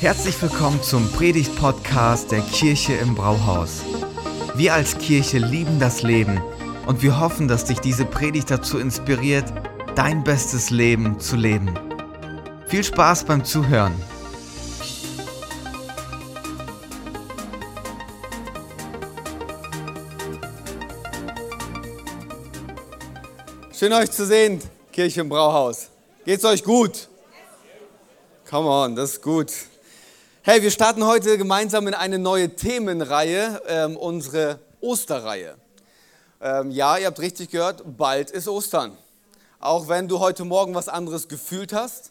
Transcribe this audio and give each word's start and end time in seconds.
Herzlich 0.00 0.40
willkommen 0.40 0.82
zum 0.82 1.12
Predigt-Podcast 1.12 2.32
der 2.32 2.40
Kirche 2.40 2.94
im 2.94 3.14
Brauhaus. 3.14 3.82
Wir 4.54 4.72
als 4.72 4.96
Kirche 4.96 5.36
lieben 5.36 5.78
das 5.78 6.00
Leben 6.00 6.40
und 6.86 7.02
wir 7.02 7.20
hoffen, 7.20 7.48
dass 7.48 7.66
dich 7.66 7.80
diese 7.80 8.06
Predigt 8.06 8.50
dazu 8.50 8.78
inspiriert, 8.78 9.44
dein 9.96 10.24
bestes 10.24 10.70
Leben 10.70 11.20
zu 11.20 11.36
leben. 11.36 11.78
Viel 12.66 12.82
Spaß 12.82 13.24
beim 13.24 13.44
Zuhören. 13.44 13.92
Schön 23.74 23.92
euch 23.92 24.10
zu 24.10 24.24
sehen, 24.24 24.62
Kirche 24.92 25.20
im 25.20 25.28
Brauhaus. 25.28 25.90
Geht's 26.24 26.46
euch 26.46 26.64
gut? 26.64 27.06
Come 28.48 28.66
on, 28.66 28.96
das 28.96 29.10
ist 29.10 29.22
gut. 29.22 29.52
Hey, 30.52 30.62
wir 30.62 30.72
starten 30.72 31.06
heute 31.06 31.38
gemeinsam 31.38 31.86
in 31.86 31.94
eine 31.94 32.18
neue 32.18 32.56
Themenreihe, 32.56 33.62
ähm, 33.68 33.96
unsere 33.96 34.58
Osterreihe. 34.80 35.54
Ähm, 36.40 36.72
ja, 36.72 36.98
ihr 36.98 37.06
habt 37.06 37.20
richtig 37.20 37.50
gehört, 37.50 37.84
bald 37.96 38.32
ist 38.32 38.48
Ostern. 38.48 38.98
Auch 39.60 39.86
wenn 39.86 40.08
du 40.08 40.18
heute 40.18 40.44
Morgen 40.44 40.74
was 40.74 40.88
anderes 40.88 41.28
gefühlt 41.28 41.72
hast, 41.72 42.10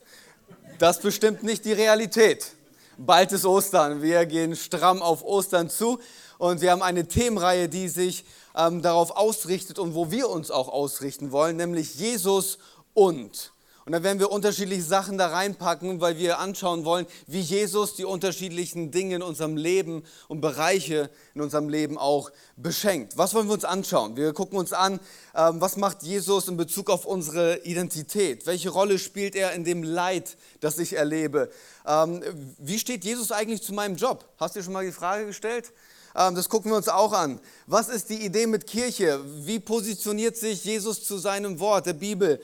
das 0.78 1.02
bestimmt 1.02 1.44
nicht 1.44 1.66
die 1.66 1.74
Realität. 1.74 2.54
Bald 2.98 3.34
ist 3.34 3.44
Ostern. 3.44 4.02
Wir 4.02 4.26
gehen 4.26 4.56
stramm 4.56 5.02
auf 5.02 5.22
Ostern 5.26 5.70
zu 5.70 6.00
und 6.38 6.62
wir 6.62 6.72
haben 6.72 6.82
eine 6.82 7.10
Themenreihe, 7.10 7.68
die 7.68 7.90
sich 7.90 8.24
ähm, 8.56 8.82
darauf 8.82 9.12
ausrichtet 9.12 9.80
und 9.80 9.96
wo 9.96 10.12
wir 10.12 10.30
uns 10.30 10.50
auch 10.50 10.70
ausrichten 10.70 11.34
wollen, 11.34 11.58
nämlich 11.58 11.96
Jesus 11.96 12.58
und. 12.94 13.52
Und 13.90 13.94
dann 13.94 14.04
werden 14.04 14.20
wir 14.20 14.30
unterschiedliche 14.30 14.84
Sachen 14.84 15.18
da 15.18 15.30
reinpacken, 15.30 16.00
weil 16.00 16.20
wir 16.20 16.38
anschauen 16.38 16.86
wollen, 16.86 17.08
wie 17.26 17.40
Jesus 17.40 17.96
die 17.96 18.06
unterschiedlichen 18.06 18.92
Dinge 18.92 19.16
in 19.16 19.24
unserem 19.24 19.58
Leben 19.58 20.04
und 20.28 20.42
Bereiche 20.42 21.10
in 21.34 21.42
unserem 21.42 21.70
Leben 21.70 21.98
auch 21.98 22.30
beschenkt. 22.56 23.18
Was 23.18 23.34
wollen 23.34 23.48
wir 23.48 23.56
uns 23.56 23.66
anschauen? 23.66 24.16
Wir 24.16 24.32
gucken 24.34 24.60
uns 24.60 24.74
an, 24.74 25.00
ähm, 25.34 25.60
was 25.60 25.76
macht 25.76 26.04
Jesus 26.04 26.48
in 26.50 26.56
Bezug 26.56 26.92
auf 26.92 27.06
unsere 27.06 27.64
Identität? 27.64 28.46
Welche 28.46 28.70
Rolle 28.70 29.00
spielt 29.00 29.36
er 29.36 29.54
in 29.54 29.64
dem 29.64 29.82
Leid, 29.82 30.38
das 30.60 30.78
ich 30.78 30.94
erlebe? 30.96 31.50
Ähm, 31.88 32.22
wie 32.60 32.78
steht 32.78 33.04
Jesus 33.04 33.32
eigentlich 33.32 33.64
zu 33.64 33.74
meinem 33.74 33.96
Job? 33.96 34.24
Hast 34.38 34.54
du 34.56 34.60
dir 34.60 34.66
schon 34.66 34.74
mal 34.74 34.86
die 34.86 34.92
Frage 34.92 35.26
gestellt? 35.26 35.74
Ähm, 36.16 36.36
das 36.36 36.48
gucken 36.48 36.70
wir 36.70 36.78
uns 36.78 36.90
auch 36.90 37.12
an. 37.12 37.40
Was 37.66 37.90
ist 37.90 38.12
die 38.12 38.24
Idee 38.24 38.46
mit 38.46 38.68
Kirche? 38.68 39.20
Wie 39.48 39.60
positioniert 39.60 40.38
sich 40.38 40.64
Jesus 40.64 41.04
zu 41.04 41.18
seinem 41.18 41.60
Wort, 41.60 41.88
der 41.88 41.94
Bibel? 41.94 42.40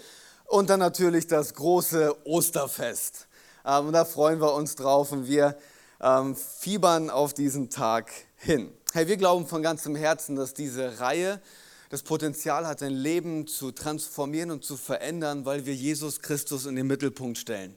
Und 0.47 0.69
dann 0.69 0.79
natürlich 0.79 1.27
das 1.27 1.53
große 1.53 2.15
Osterfest. 2.25 3.27
Ähm, 3.65 3.87
und 3.87 3.93
da 3.93 4.05
freuen 4.05 4.39
wir 4.39 4.53
uns 4.53 4.75
drauf 4.75 5.11
und 5.11 5.27
wir 5.27 5.57
ähm, 6.01 6.35
fiebern 6.35 7.09
auf 7.09 7.33
diesen 7.33 7.69
Tag 7.69 8.11
hin. 8.35 8.71
Hey, 8.93 9.07
wir 9.07 9.17
glauben 9.17 9.47
von 9.47 9.61
ganzem 9.61 9.95
Herzen, 9.95 10.35
dass 10.35 10.53
diese 10.53 10.99
Reihe 10.99 11.41
das 11.89 12.03
Potenzial 12.03 12.67
hat, 12.67 12.81
dein 12.81 12.93
Leben 12.93 13.47
zu 13.47 13.71
transformieren 13.71 14.51
und 14.51 14.63
zu 14.63 14.77
verändern, 14.77 15.45
weil 15.45 15.65
wir 15.65 15.73
Jesus 15.73 16.19
Christus 16.19 16.65
in 16.65 16.75
den 16.75 16.87
Mittelpunkt 16.87 17.37
stellen. 17.37 17.75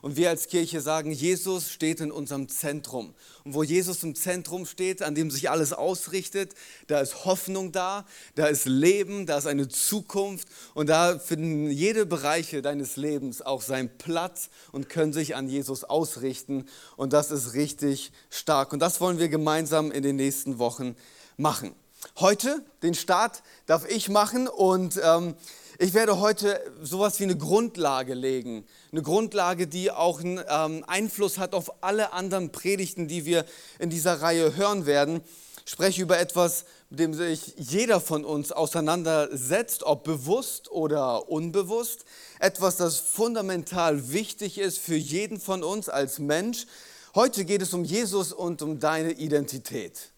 Und 0.00 0.16
wir 0.16 0.28
als 0.28 0.46
Kirche 0.46 0.80
sagen, 0.80 1.10
Jesus 1.10 1.70
steht 1.70 2.00
in 2.00 2.12
unserem 2.12 2.48
Zentrum. 2.48 3.14
Und 3.44 3.54
wo 3.54 3.62
Jesus 3.62 4.02
im 4.02 4.14
Zentrum 4.14 4.66
steht, 4.66 5.02
an 5.02 5.14
dem 5.14 5.30
sich 5.30 5.50
alles 5.50 5.72
ausrichtet, 5.72 6.54
da 6.86 7.00
ist 7.00 7.24
Hoffnung 7.24 7.72
da, 7.72 8.06
da 8.34 8.46
ist 8.46 8.66
Leben, 8.66 9.26
da 9.26 9.38
ist 9.38 9.46
eine 9.46 9.68
Zukunft 9.68 10.48
und 10.74 10.88
da 10.88 11.18
finden 11.18 11.70
jede 11.70 12.06
Bereiche 12.06 12.62
deines 12.62 12.96
Lebens 12.96 13.42
auch 13.42 13.62
seinen 13.62 13.90
Platz 13.98 14.50
und 14.72 14.88
können 14.88 15.12
sich 15.12 15.34
an 15.34 15.48
Jesus 15.48 15.84
ausrichten. 15.84 16.66
Und 16.96 17.12
das 17.12 17.30
ist 17.30 17.54
richtig 17.54 18.12
stark. 18.30 18.72
Und 18.72 18.80
das 18.80 19.00
wollen 19.00 19.18
wir 19.18 19.28
gemeinsam 19.28 19.90
in 19.90 20.02
den 20.02 20.16
nächsten 20.16 20.58
Wochen 20.58 20.94
machen. 21.36 21.74
Heute, 22.20 22.64
den 22.82 22.94
Start, 22.94 23.42
darf 23.66 23.88
ich 23.88 24.08
machen 24.08 24.46
und 24.46 25.00
ähm, 25.02 25.34
ich 25.80 25.94
werde 25.94 26.18
heute 26.18 26.60
sowas 26.82 27.20
wie 27.20 27.24
eine 27.24 27.36
Grundlage 27.36 28.14
legen. 28.14 28.66
Eine 28.90 29.02
Grundlage, 29.02 29.68
die 29.68 29.92
auch 29.92 30.18
einen 30.18 30.40
ähm, 30.48 30.84
Einfluss 30.88 31.38
hat 31.38 31.54
auf 31.54 31.84
alle 31.84 32.12
anderen 32.12 32.50
Predigten, 32.50 33.06
die 33.06 33.24
wir 33.24 33.44
in 33.78 33.88
dieser 33.88 34.20
Reihe 34.20 34.56
hören 34.56 34.86
werden. 34.86 35.20
Ich 35.64 35.70
spreche 35.70 36.02
über 36.02 36.18
etwas, 36.18 36.64
mit 36.90 36.98
dem 36.98 37.14
sich 37.14 37.54
jeder 37.58 38.00
von 38.00 38.24
uns 38.24 38.50
auseinandersetzt, 38.50 39.84
ob 39.84 40.02
bewusst 40.02 40.68
oder 40.72 41.28
unbewusst. 41.28 42.06
Etwas, 42.40 42.76
das 42.76 42.98
fundamental 42.98 44.10
wichtig 44.10 44.58
ist 44.58 44.78
für 44.78 44.96
jeden 44.96 45.38
von 45.38 45.62
uns 45.62 45.88
als 45.88 46.18
Mensch. 46.18 46.66
Heute 47.14 47.44
geht 47.44 47.62
es 47.62 47.72
um 47.72 47.84
Jesus 47.84 48.32
und 48.32 48.62
um 48.62 48.80
deine 48.80 49.12
Identität. 49.12 50.10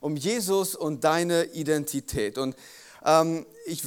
Um 0.00 0.16
Jesus 0.16 0.74
und 0.74 1.04
deine 1.04 1.44
Identität. 1.44 2.38
Und 2.38 2.56
ähm, 3.04 3.44
ich 3.66 3.82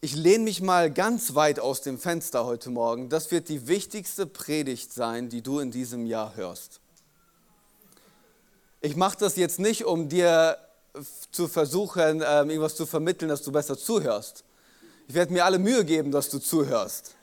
ich 0.00 0.14
lehne 0.14 0.44
mich 0.44 0.60
mal 0.60 0.92
ganz 0.92 1.34
weit 1.34 1.58
aus 1.58 1.80
dem 1.80 1.98
Fenster 1.98 2.44
heute 2.44 2.70
Morgen. 2.70 3.08
Das 3.08 3.32
wird 3.32 3.48
die 3.48 3.66
wichtigste 3.66 4.26
Predigt 4.26 4.92
sein, 4.92 5.28
die 5.28 5.42
du 5.42 5.58
in 5.58 5.72
diesem 5.72 6.06
Jahr 6.06 6.36
hörst. 6.36 6.80
Ich 8.80 8.94
mache 8.94 9.18
das 9.18 9.34
jetzt 9.34 9.58
nicht, 9.58 9.84
um 9.84 10.08
dir 10.08 10.56
zu 11.32 11.48
versuchen, 11.48 12.22
ähm, 12.24 12.50
irgendwas 12.50 12.76
zu 12.76 12.86
vermitteln, 12.86 13.28
dass 13.28 13.42
du 13.42 13.50
besser 13.50 13.76
zuhörst. 13.76 14.44
Ich 15.08 15.14
werde 15.14 15.32
mir 15.32 15.44
alle 15.44 15.58
Mühe 15.58 15.84
geben, 15.84 16.12
dass 16.12 16.30
du 16.30 16.38
zuhörst. 16.38 17.14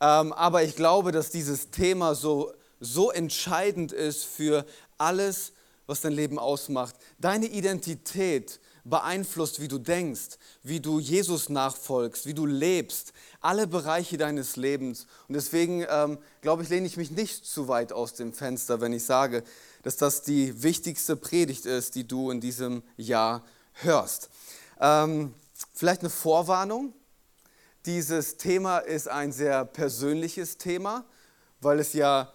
Ähm, 0.00 0.32
aber 0.32 0.64
ich 0.64 0.74
glaube, 0.74 1.12
dass 1.12 1.30
dieses 1.30 1.70
Thema 1.70 2.16
so, 2.16 2.52
so 2.80 3.12
entscheidend 3.12 3.92
ist 3.92 4.24
für 4.24 4.66
alles, 4.98 5.52
was 5.86 6.00
dein 6.00 6.12
Leben 6.12 6.40
ausmacht. 6.40 6.96
Deine 7.18 7.46
Identität 7.46 8.58
beeinflusst, 8.84 9.60
wie 9.60 9.68
du 9.68 9.78
denkst, 9.78 10.38
wie 10.62 10.80
du 10.80 11.00
Jesus 11.00 11.48
nachfolgst, 11.48 12.26
wie 12.26 12.34
du 12.34 12.44
lebst, 12.44 13.12
alle 13.40 13.66
Bereiche 13.66 14.18
deines 14.18 14.56
Lebens. 14.56 15.06
Und 15.26 15.34
deswegen, 15.34 15.86
ähm, 15.88 16.18
glaube 16.42 16.62
ich, 16.62 16.68
lehne 16.68 16.86
ich 16.86 16.96
mich 16.96 17.10
nicht 17.10 17.46
zu 17.46 17.68
weit 17.68 17.92
aus 17.92 18.14
dem 18.14 18.32
Fenster, 18.32 18.80
wenn 18.80 18.92
ich 18.92 19.04
sage, 19.04 19.42
dass 19.82 19.96
das 19.96 20.22
die 20.22 20.62
wichtigste 20.62 21.16
Predigt 21.16 21.66
ist, 21.66 21.94
die 21.94 22.06
du 22.06 22.30
in 22.30 22.40
diesem 22.40 22.82
Jahr 22.96 23.44
hörst. 23.72 24.28
Ähm, 24.80 25.34
vielleicht 25.72 26.00
eine 26.00 26.10
Vorwarnung. 26.10 26.92
Dieses 27.86 28.36
Thema 28.36 28.78
ist 28.78 29.08
ein 29.08 29.32
sehr 29.32 29.64
persönliches 29.64 30.58
Thema, 30.58 31.04
weil 31.60 31.80
es 31.80 31.94
ja 31.94 32.33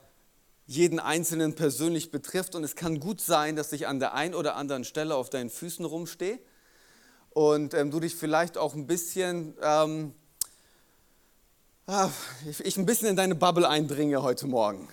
jeden 0.70 1.00
Einzelnen 1.00 1.56
persönlich 1.56 2.12
betrifft. 2.12 2.54
Und 2.54 2.64
es 2.64 2.76
kann 2.76 3.00
gut 3.00 3.22
sein, 3.22 3.56
dass 3.56 3.74
ich 3.74 3.88
an 3.88 4.00
der 4.00 4.14
einen 4.14 4.36
oder 4.36 4.56
anderen 4.56 4.84
Stelle 4.84 5.16
auf 5.16 5.32
deinen 5.32 5.50
Füßen 5.50 5.84
rumstehe 5.84 6.40
und 7.32 7.74
ähm, 7.74 7.90
du 7.90 8.00
dich 8.00 8.16
vielleicht 8.16 8.56
auch 8.56 8.76
ein 8.76 8.86
bisschen, 8.86 9.56
ähm, 9.64 10.14
ich, 12.48 12.64
ich, 12.64 12.78
ein 12.78 12.86
bisschen 12.86 13.08
in 13.08 13.16
deine 13.16 13.34
Bubble 13.34 13.68
eindringe 13.68 14.22
heute 14.22 14.46
Morgen. 14.46 14.88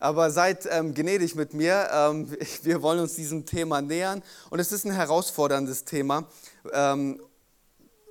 Aber 0.00 0.30
seid 0.30 0.66
ähm, 0.70 0.94
gnädig 0.94 1.34
mit 1.34 1.52
mir. 1.52 1.88
Ähm, 1.92 2.34
wir 2.62 2.80
wollen 2.80 3.00
uns 3.00 3.14
diesem 3.14 3.44
Thema 3.44 3.82
nähern. 3.82 4.22
Und 4.48 4.60
es 4.60 4.72
ist 4.72 4.86
ein 4.86 4.92
herausforderndes 4.92 5.84
Thema. 5.84 6.26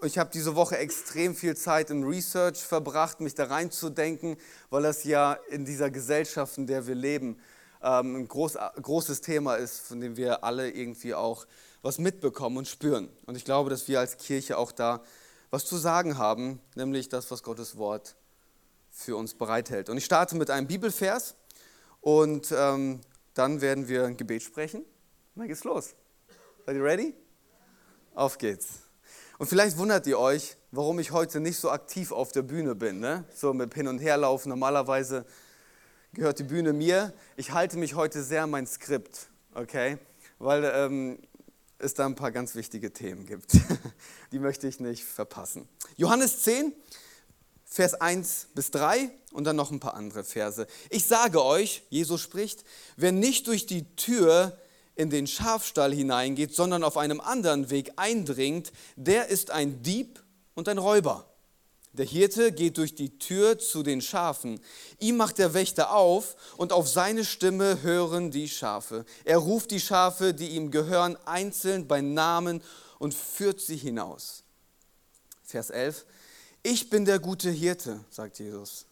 Ich 0.03 0.17
habe 0.17 0.31
diese 0.33 0.55
Woche 0.55 0.79
extrem 0.79 1.35
viel 1.35 1.55
Zeit 1.55 1.91
im 1.91 2.03
Research 2.03 2.57
verbracht, 2.57 3.19
mich 3.19 3.35
da 3.35 3.45
reinzudenken, 3.45 4.35
weil 4.71 4.81
das 4.81 5.03
ja 5.03 5.33
in 5.51 5.63
dieser 5.63 5.91
Gesellschaft, 5.91 6.57
in 6.57 6.65
der 6.65 6.87
wir 6.87 6.95
leben, 6.95 7.39
ähm, 7.83 8.15
ein 8.15 8.27
groß, 8.27 8.57
großes 8.81 9.21
Thema 9.21 9.55
ist, 9.55 9.81
von 9.81 10.01
dem 10.01 10.17
wir 10.17 10.43
alle 10.43 10.71
irgendwie 10.71 11.13
auch 11.13 11.45
was 11.83 11.99
mitbekommen 11.99 12.57
und 12.57 12.67
spüren. 12.67 13.09
Und 13.27 13.35
ich 13.35 13.45
glaube, 13.45 13.69
dass 13.69 13.87
wir 13.87 13.99
als 13.99 14.17
Kirche 14.17 14.57
auch 14.57 14.71
da 14.71 15.03
was 15.51 15.65
zu 15.65 15.77
sagen 15.77 16.17
haben, 16.17 16.59
nämlich 16.75 17.07
das, 17.07 17.29
was 17.29 17.43
Gottes 17.43 17.77
Wort 17.77 18.15
für 18.89 19.15
uns 19.15 19.35
bereithält. 19.35 19.87
Und 19.87 19.97
ich 19.97 20.05
starte 20.05 20.35
mit 20.35 20.49
einem 20.49 20.65
Bibelvers 20.65 21.35
und 21.99 22.51
ähm, 22.57 23.01
dann 23.35 23.61
werden 23.61 23.87
wir 23.87 24.05
ein 24.05 24.17
Gebet 24.17 24.41
sprechen. 24.41 24.81
Und 24.81 24.87
dann 25.35 25.47
geht's 25.47 25.63
los. 25.63 25.93
Seid 26.65 26.75
ihr 26.75 26.83
ready? 26.83 27.13
Auf 28.15 28.39
geht's. 28.39 28.90
Und 29.41 29.47
vielleicht 29.47 29.79
wundert 29.79 30.05
ihr 30.05 30.19
euch, 30.19 30.55
warum 30.69 30.99
ich 30.99 31.09
heute 31.13 31.39
nicht 31.39 31.57
so 31.57 31.71
aktiv 31.71 32.11
auf 32.11 32.31
der 32.31 32.43
Bühne 32.43 32.75
bin. 32.75 32.99
Ne? 32.99 33.25
So 33.33 33.55
mit 33.55 33.73
Hin- 33.73 33.87
und 33.87 33.97
Herlaufen. 33.97 34.49
Normalerweise 34.49 35.25
gehört 36.13 36.37
die 36.37 36.43
Bühne 36.43 36.73
mir. 36.73 37.11
Ich 37.37 37.51
halte 37.51 37.79
mich 37.79 37.95
heute 37.95 38.21
sehr 38.21 38.43
an 38.43 38.51
mein 38.51 38.67
Skript, 38.67 39.31
okay? 39.55 39.97
Weil 40.37 40.71
ähm, 40.75 41.17
es 41.79 41.95
da 41.95 42.05
ein 42.05 42.13
paar 42.13 42.31
ganz 42.31 42.53
wichtige 42.53 42.93
Themen 42.93 43.25
gibt. 43.25 43.53
Die 44.31 44.37
möchte 44.37 44.67
ich 44.67 44.79
nicht 44.79 45.05
verpassen. 45.05 45.67
Johannes 45.97 46.43
10, 46.43 46.71
Vers 47.65 47.95
1 47.95 48.49
bis 48.53 48.69
3 48.69 49.09
und 49.31 49.45
dann 49.45 49.55
noch 49.55 49.71
ein 49.71 49.79
paar 49.79 49.95
andere 49.95 50.23
Verse. 50.23 50.67
Ich 50.91 51.07
sage 51.07 51.43
euch, 51.43 51.81
Jesus 51.89 52.21
spricht, 52.21 52.63
wer 52.95 53.11
nicht 53.11 53.47
durch 53.47 53.65
die 53.65 53.95
Tür 53.95 54.55
in 54.95 55.09
den 55.09 55.27
Schafstall 55.27 55.93
hineingeht, 55.93 56.53
sondern 56.53 56.83
auf 56.83 56.97
einem 56.97 57.21
anderen 57.21 57.69
Weg 57.69 57.93
eindringt, 57.95 58.71
der 58.95 59.27
ist 59.27 59.51
ein 59.51 59.81
Dieb 59.83 60.23
und 60.53 60.67
ein 60.67 60.77
Räuber. 60.77 61.27
Der 61.93 62.05
Hirte 62.05 62.53
geht 62.53 62.77
durch 62.77 62.95
die 62.95 63.17
Tür 63.19 63.59
zu 63.59 63.83
den 63.83 64.01
Schafen. 64.01 64.61
Ihm 64.99 65.17
macht 65.17 65.39
der 65.39 65.53
Wächter 65.53 65.93
auf 65.93 66.37
und 66.55 66.71
auf 66.71 66.87
seine 66.87 67.25
Stimme 67.25 67.81
hören 67.81 68.31
die 68.31 68.47
Schafe. 68.47 69.05
Er 69.25 69.39
ruft 69.39 69.71
die 69.71 69.79
Schafe, 69.81 70.33
die 70.33 70.49
ihm 70.49 70.71
gehören, 70.71 71.17
einzeln 71.25 71.87
bei 71.87 71.99
Namen 71.99 72.63
und 72.97 73.13
führt 73.13 73.59
sie 73.59 73.75
hinaus. 73.75 74.43
Vers 75.43 75.69
11. 75.69 76.05
Ich 76.63 76.89
bin 76.89 77.03
der 77.03 77.19
gute 77.19 77.49
Hirte, 77.49 78.05
sagt 78.09 78.39
Jesus. 78.39 78.85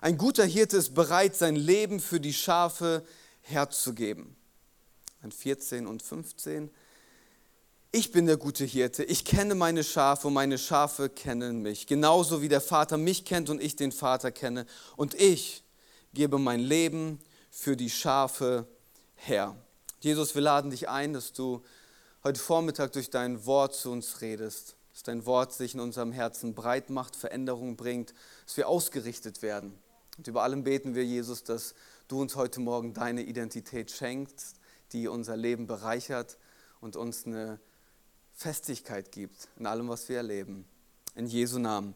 Ein 0.00 0.16
guter 0.16 0.44
Hirte 0.44 0.78
ist 0.78 0.94
bereit, 0.94 1.36
sein 1.36 1.56
Leben 1.56 2.00
für 2.00 2.20
die 2.20 2.32
Schafe 2.32 3.04
herzugeben. 3.42 4.34
An 5.22 5.32
14 5.32 5.86
und 5.86 6.02
15. 6.02 6.70
Ich 7.92 8.12
bin 8.12 8.26
der 8.26 8.36
gute 8.36 8.64
Hirte, 8.64 9.02
ich 9.02 9.24
kenne 9.24 9.56
meine 9.56 9.82
Schafe 9.82 10.28
und 10.28 10.34
meine 10.34 10.58
Schafe 10.58 11.08
kennen 11.08 11.60
mich, 11.60 11.88
genauso 11.88 12.40
wie 12.40 12.48
der 12.48 12.60
Vater 12.60 12.96
mich 12.96 13.24
kennt 13.24 13.50
und 13.50 13.60
ich 13.60 13.74
den 13.74 13.90
Vater 13.90 14.30
kenne. 14.30 14.64
Und 14.96 15.14
ich 15.14 15.64
gebe 16.14 16.38
mein 16.38 16.60
Leben 16.60 17.18
für 17.50 17.76
die 17.76 17.90
Schafe 17.90 18.66
her. 19.16 19.56
Jesus, 20.00 20.34
wir 20.34 20.42
laden 20.42 20.70
dich 20.70 20.88
ein, 20.88 21.12
dass 21.12 21.32
du 21.32 21.62
heute 22.22 22.40
Vormittag 22.40 22.92
durch 22.92 23.10
dein 23.10 23.44
Wort 23.44 23.74
zu 23.74 23.90
uns 23.90 24.20
redest, 24.20 24.76
dass 24.92 25.02
dein 25.02 25.26
Wort 25.26 25.52
sich 25.52 25.74
in 25.74 25.80
unserem 25.80 26.12
Herzen 26.12 26.54
breit 26.54 26.90
macht, 26.90 27.16
Veränderung 27.16 27.76
bringt, 27.76 28.14
dass 28.46 28.56
wir 28.56 28.68
ausgerichtet 28.68 29.42
werden. 29.42 29.76
Und 30.16 30.28
über 30.28 30.42
allem 30.42 30.62
beten 30.62 30.94
wir, 30.94 31.04
Jesus, 31.04 31.42
dass 31.42 31.74
du 32.06 32.20
uns 32.20 32.36
heute 32.36 32.60
Morgen 32.60 32.94
deine 32.94 33.22
Identität 33.22 33.90
schenkst, 33.90 34.59
die 34.92 35.08
unser 35.08 35.36
Leben 35.36 35.66
bereichert 35.66 36.38
und 36.80 36.96
uns 36.96 37.26
eine 37.26 37.60
Festigkeit 38.34 39.12
gibt 39.12 39.48
in 39.58 39.66
allem, 39.66 39.88
was 39.88 40.08
wir 40.08 40.18
erleben. 40.18 40.64
In 41.14 41.26
Jesu 41.26 41.58
Namen. 41.58 41.94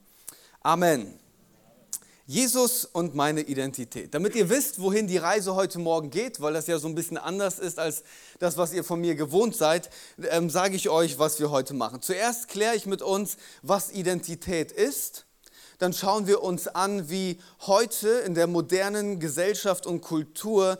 Amen. 0.60 1.18
Jesus 2.26 2.86
und 2.86 3.14
meine 3.14 3.42
Identität. 3.42 4.14
Damit 4.14 4.34
ihr 4.34 4.48
wisst, 4.48 4.80
wohin 4.80 5.06
die 5.06 5.18
Reise 5.18 5.54
heute 5.54 5.78
Morgen 5.78 6.08
geht, 6.08 6.40
weil 6.40 6.54
das 6.54 6.66
ja 6.66 6.78
so 6.78 6.88
ein 6.88 6.94
bisschen 6.94 7.18
anders 7.18 7.58
ist 7.58 7.78
als 7.78 8.02
das, 8.38 8.56
was 8.56 8.72
ihr 8.72 8.82
von 8.82 9.00
mir 9.00 9.14
gewohnt 9.14 9.54
seid, 9.54 9.90
ähm, 10.30 10.48
sage 10.48 10.74
ich 10.74 10.88
euch, 10.88 11.18
was 11.18 11.38
wir 11.38 11.50
heute 11.50 11.74
machen. 11.74 12.00
Zuerst 12.00 12.48
kläre 12.48 12.76
ich 12.76 12.86
mit 12.86 13.02
uns, 13.02 13.36
was 13.60 13.92
Identität 13.92 14.72
ist. 14.72 15.26
Dann 15.78 15.92
schauen 15.92 16.26
wir 16.26 16.42
uns 16.42 16.66
an, 16.66 17.10
wie 17.10 17.38
heute 17.66 18.08
in 18.08 18.34
der 18.34 18.46
modernen 18.46 19.20
Gesellschaft 19.20 19.86
und 19.86 20.00
Kultur 20.00 20.78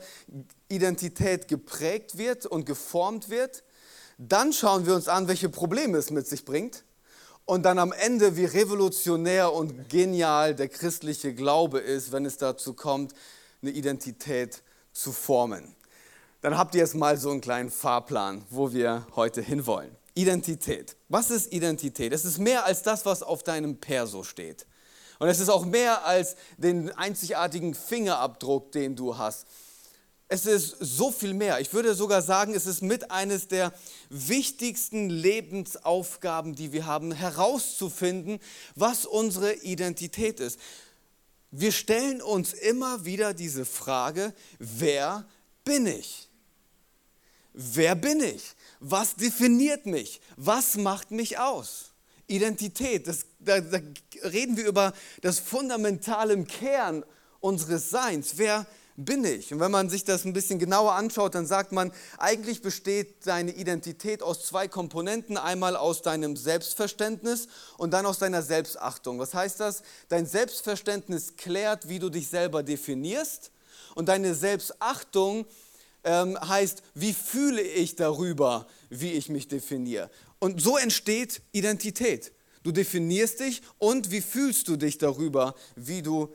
Identität 0.69 1.47
geprägt 1.47 2.17
wird 2.17 2.45
und 2.45 2.65
geformt 2.65 3.29
wird. 3.29 3.63
Dann 4.17 4.53
schauen 4.53 4.85
wir 4.85 4.95
uns 4.95 5.07
an, 5.07 5.27
welche 5.27 5.49
Probleme 5.49 5.97
es 5.97 6.09
mit 6.11 6.27
sich 6.27 6.45
bringt. 6.45 6.83
Und 7.45 7.63
dann 7.63 7.77
am 7.77 7.91
Ende, 7.91 8.37
wie 8.37 8.45
revolutionär 8.45 9.53
und 9.53 9.89
genial 9.89 10.55
der 10.55 10.67
christliche 10.67 11.33
Glaube 11.33 11.79
ist, 11.79 12.11
wenn 12.11 12.25
es 12.25 12.37
dazu 12.37 12.73
kommt, 12.73 13.13
eine 13.61 13.71
Identität 13.71 14.63
zu 14.93 15.11
formen. 15.11 15.75
Dann 16.41 16.57
habt 16.57 16.73
ihr 16.75 16.81
jetzt 16.81 16.95
mal 16.95 17.17
so 17.17 17.29
einen 17.29 17.41
kleinen 17.41 17.69
Fahrplan, 17.69 18.43
wo 18.49 18.73
wir 18.73 19.05
heute 19.15 19.41
hinwollen. 19.41 19.95
Identität. 20.15 20.95
Was 21.09 21.29
ist 21.29 21.51
Identität? 21.51 22.13
Es 22.13 22.25
ist 22.25 22.39
mehr 22.39 22.65
als 22.65 22.81
das, 22.81 23.05
was 23.05 23.21
auf 23.21 23.43
deinem 23.43 23.77
Perso 23.77 24.23
steht. 24.23 24.65
Und 25.19 25.27
es 25.27 25.39
ist 25.39 25.49
auch 25.49 25.65
mehr 25.65 26.05
als 26.05 26.35
den 26.57 26.91
einzigartigen 26.91 27.73
Fingerabdruck, 27.73 28.71
den 28.71 28.95
du 28.95 29.17
hast. 29.17 29.45
Es 30.27 30.47
ist 30.47 30.77
so 30.79 31.11
viel 31.11 31.33
mehr. 31.33 31.59
Ich 31.59 31.71
würde 31.73 31.93
sogar 31.93 32.21
sagen, 32.21 32.55
es 32.55 32.65
ist 32.65 32.81
mit 32.81 33.11
eines 33.11 33.47
der 33.47 33.73
wichtigsten 34.09 35.09
Lebensaufgaben, 35.09 36.55
die 36.55 36.71
wir 36.71 36.87
haben, 36.87 37.11
herauszufinden, 37.11 38.39
was 38.75 39.05
unsere 39.05 39.53
Identität 39.53 40.39
ist. 40.39 40.59
Wir 41.51 41.71
stellen 41.71 42.21
uns 42.21 42.53
immer 42.53 43.05
wieder 43.05 43.33
diese 43.33 43.65
Frage, 43.65 44.33
wer 44.57 45.25
bin 45.63 45.85
ich? 45.85 46.27
Wer 47.53 47.95
bin 47.95 48.21
ich? 48.21 48.55
Was 48.79 49.15
definiert 49.15 49.85
mich? 49.85 50.21
Was 50.37 50.75
macht 50.75 51.11
mich 51.11 51.37
aus? 51.37 51.91
Identität, 52.27 53.07
das, 53.07 53.27
da, 53.39 53.61
da 53.61 53.79
reden 54.23 54.57
wir 54.57 54.65
über 54.65 54.91
das 55.21 55.39
Fundamentale 55.39 56.33
im 56.33 56.47
Kern 56.47 57.05
unseres 57.39 57.91
Seins. 57.91 58.33
Wer 58.37 58.61
bin 58.61 58.84
bin 58.97 59.25
ich. 59.25 59.53
Und 59.53 59.59
wenn 59.59 59.71
man 59.71 59.89
sich 59.89 60.03
das 60.03 60.25
ein 60.25 60.33
bisschen 60.33 60.59
genauer 60.59 60.93
anschaut, 60.93 61.35
dann 61.35 61.45
sagt 61.45 61.71
man, 61.71 61.91
eigentlich 62.17 62.61
besteht 62.61 63.27
deine 63.27 63.51
Identität 63.51 64.23
aus 64.23 64.45
zwei 64.45 64.67
Komponenten. 64.67 65.37
Einmal 65.37 65.75
aus 65.75 66.01
deinem 66.01 66.37
Selbstverständnis 66.37 67.47
und 67.77 67.91
dann 67.91 68.05
aus 68.05 68.19
deiner 68.19 68.41
Selbstachtung. 68.41 69.19
Was 69.19 69.33
heißt 69.33 69.59
das? 69.59 69.83
Dein 70.07 70.25
Selbstverständnis 70.25 71.35
klärt, 71.35 71.89
wie 71.89 71.99
du 71.99 72.09
dich 72.09 72.29
selber 72.29 72.63
definierst. 72.63 73.51
Und 73.95 74.07
deine 74.07 74.33
Selbstachtung 74.33 75.45
ähm, 76.03 76.39
heißt, 76.39 76.81
wie 76.93 77.13
fühle 77.13 77.61
ich 77.61 77.95
darüber, 77.95 78.67
wie 78.89 79.11
ich 79.11 79.29
mich 79.29 79.47
definiere. 79.47 80.09
Und 80.39 80.61
so 80.61 80.77
entsteht 80.77 81.41
Identität. 81.51 82.31
Du 82.63 82.71
definierst 82.71 83.41
dich 83.41 83.61
und 83.77 84.09
wie 84.11 84.21
fühlst 84.21 84.67
du 84.67 84.75
dich 84.75 84.97
darüber, 84.97 85.55
wie 85.75 86.01
du 86.01 86.33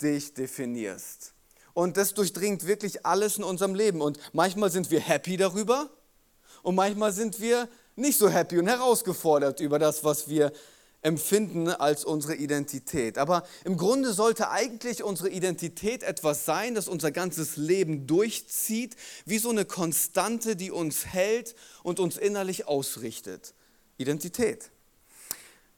dich 0.00 0.34
definierst. 0.34 1.34
Und 1.72 1.96
das 1.96 2.14
durchdringt 2.14 2.66
wirklich 2.66 3.06
alles 3.06 3.38
in 3.38 3.44
unserem 3.44 3.74
Leben. 3.74 4.00
Und 4.00 4.18
manchmal 4.32 4.70
sind 4.70 4.90
wir 4.90 5.00
happy 5.00 5.36
darüber 5.36 5.90
und 6.62 6.74
manchmal 6.74 7.12
sind 7.12 7.40
wir 7.40 7.68
nicht 7.96 8.18
so 8.18 8.28
happy 8.28 8.58
und 8.58 8.66
herausgefordert 8.66 9.60
über 9.60 9.78
das, 9.78 10.04
was 10.04 10.28
wir 10.28 10.52
empfinden 11.02 11.68
als 11.68 12.04
unsere 12.04 12.34
Identität. 12.34 13.16
Aber 13.16 13.44
im 13.64 13.76
Grunde 13.76 14.12
sollte 14.12 14.50
eigentlich 14.50 15.02
unsere 15.02 15.30
Identität 15.30 16.02
etwas 16.02 16.44
sein, 16.44 16.74
das 16.74 16.88
unser 16.88 17.10
ganzes 17.10 17.56
Leben 17.56 18.06
durchzieht, 18.06 18.96
wie 19.24 19.38
so 19.38 19.50
eine 19.50 19.64
Konstante, 19.64 20.56
die 20.56 20.70
uns 20.70 21.06
hält 21.06 21.54
und 21.82 22.00
uns 22.00 22.16
innerlich 22.16 22.68
ausrichtet. 22.68 23.54
Identität. 23.96 24.70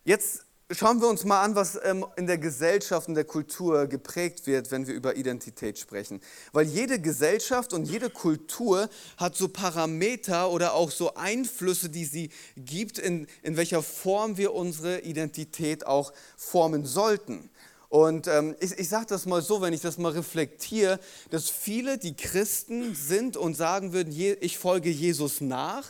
Jetzt 0.04 0.44
schauen 0.70 1.00
wir 1.00 1.08
uns 1.08 1.24
mal 1.24 1.42
an, 1.42 1.54
was 1.54 1.78
ähm, 1.82 2.06
in 2.16 2.26
der 2.26 2.38
Gesellschaft 2.38 3.08
und 3.08 3.14
der 3.14 3.24
Kultur 3.24 3.86
geprägt 3.86 4.46
wird, 4.46 4.70
wenn 4.70 4.86
wir 4.86 4.94
über 4.94 5.16
Identität 5.16 5.78
sprechen. 5.78 6.20
Weil 6.52 6.66
jede 6.66 7.00
Gesellschaft 7.00 7.72
und 7.72 7.84
jede 7.84 8.10
Kultur 8.10 8.88
hat 9.16 9.36
so 9.36 9.48
Parameter 9.48 10.50
oder 10.50 10.74
auch 10.74 10.90
so 10.90 11.14
Einflüsse, 11.14 11.90
die 11.90 12.04
sie 12.04 12.30
gibt, 12.56 12.98
in, 12.98 13.26
in 13.42 13.56
welcher 13.56 13.82
Form 13.82 14.36
wir 14.36 14.54
unsere 14.54 15.00
Identität 15.00 15.86
auch 15.86 16.12
formen 16.36 16.86
sollten. 16.86 17.50
Und 17.88 18.26
ähm, 18.26 18.56
ich, 18.60 18.72
ich 18.78 18.88
sage 18.88 19.06
das 19.06 19.26
mal 19.26 19.42
so, 19.42 19.60
wenn 19.60 19.74
ich 19.74 19.82
das 19.82 19.98
mal 19.98 20.12
reflektiere, 20.12 20.98
dass 21.30 21.50
viele, 21.50 21.98
die 21.98 22.16
Christen 22.16 22.94
sind 22.94 23.36
und 23.36 23.54
sagen 23.54 23.92
würden, 23.92 24.14
ich 24.40 24.56
folge 24.56 24.88
Jesus 24.88 25.42
nach. 25.42 25.84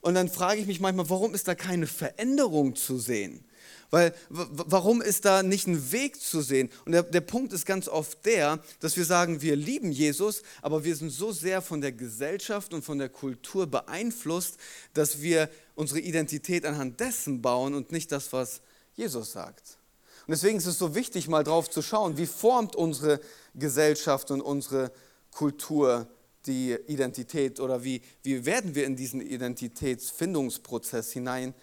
Und 0.00 0.14
dann 0.14 0.28
frage 0.28 0.60
ich 0.60 0.68
mich 0.68 0.78
manchmal, 0.78 1.10
warum 1.10 1.34
ist 1.34 1.48
da 1.48 1.56
keine 1.56 1.88
Veränderung 1.88 2.76
zu 2.76 2.98
sehen? 2.98 3.44
Weil 3.90 4.14
warum 4.28 5.00
ist 5.00 5.24
da 5.24 5.42
nicht 5.42 5.66
ein 5.66 5.92
Weg 5.92 6.20
zu 6.20 6.42
sehen? 6.42 6.70
Und 6.84 6.92
der, 6.92 7.02
der 7.02 7.20
Punkt 7.20 7.52
ist 7.52 7.64
ganz 7.64 7.88
oft 7.88 8.24
der, 8.26 8.62
dass 8.80 8.96
wir 8.96 9.04
sagen, 9.04 9.40
wir 9.40 9.56
lieben 9.56 9.92
Jesus, 9.92 10.42
aber 10.62 10.84
wir 10.84 10.94
sind 10.94 11.10
so 11.10 11.32
sehr 11.32 11.62
von 11.62 11.80
der 11.80 11.92
Gesellschaft 11.92 12.74
und 12.74 12.84
von 12.84 12.98
der 12.98 13.08
Kultur 13.08 13.66
beeinflusst, 13.66 14.58
dass 14.94 15.20
wir 15.22 15.48
unsere 15.74 16.00
Identität 16.00 16.66
anhand 16.66 17.00
dessen 17.00 17.40
bauen 17.40 17.74
und 17.74 17.92
nicht 17.92 18.12
das, 18.12 18.32
was 18.32 18.60
Jesus 18.94 19.32
sagt. 19.32 19.78
Und 20.26 20.32
deswegen 20.32 20.58
ist 20.58 20.66
es 20.66 20.78
so 20.78 20.94
wichtig, 20.94 21.28
mal 21.28 21.44
drauf 21.44 21.70
zu 21.70 21.80
schauen, 21.80 22.18
wie 22.18 22.26
formt 22.26 22.76
unsere 22.76 23.20
Gesellschaft 23.54 24.30
und 24.30 24.42
unsere 24.42 24.92
Kultur 25.30 26.06
die 26.46 26.76
Identität 26.86 27.60
oder 27.60 27.84
wie, 27.84 28.02
wie 28.22 28.44
werden 28.44 28.74
wir 28.74 28.84
in 28.86 28.96
diesen 28.96 29.20
Identitätsfindungsprozess 29.20 31.12
hinein 31.12 31.54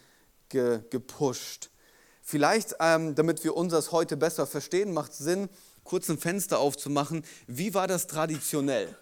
gepusht. 0.50 1.70
Vielleicht, 2.28 2.76
ähm, 2.80 3.14
damit 3.14 3.44
wir 3.44 3.56
unseres 3.56 3.92
heute 3.92 4.18
besser 4.18 4.48
verstehen, 4.48 4.96
macht 4.96 5.12
es 5.12 5.20
Sinn, 5.20 5.48
kurz 5.84 6.10
ein 6.10 6.18
Fenster 6.18 6.58
aufzumachen. 6.58 7.24
Wie 7.46 7.76
war 7.76 7.88
das 7.88 8.08
traditionell? 8.08 8.98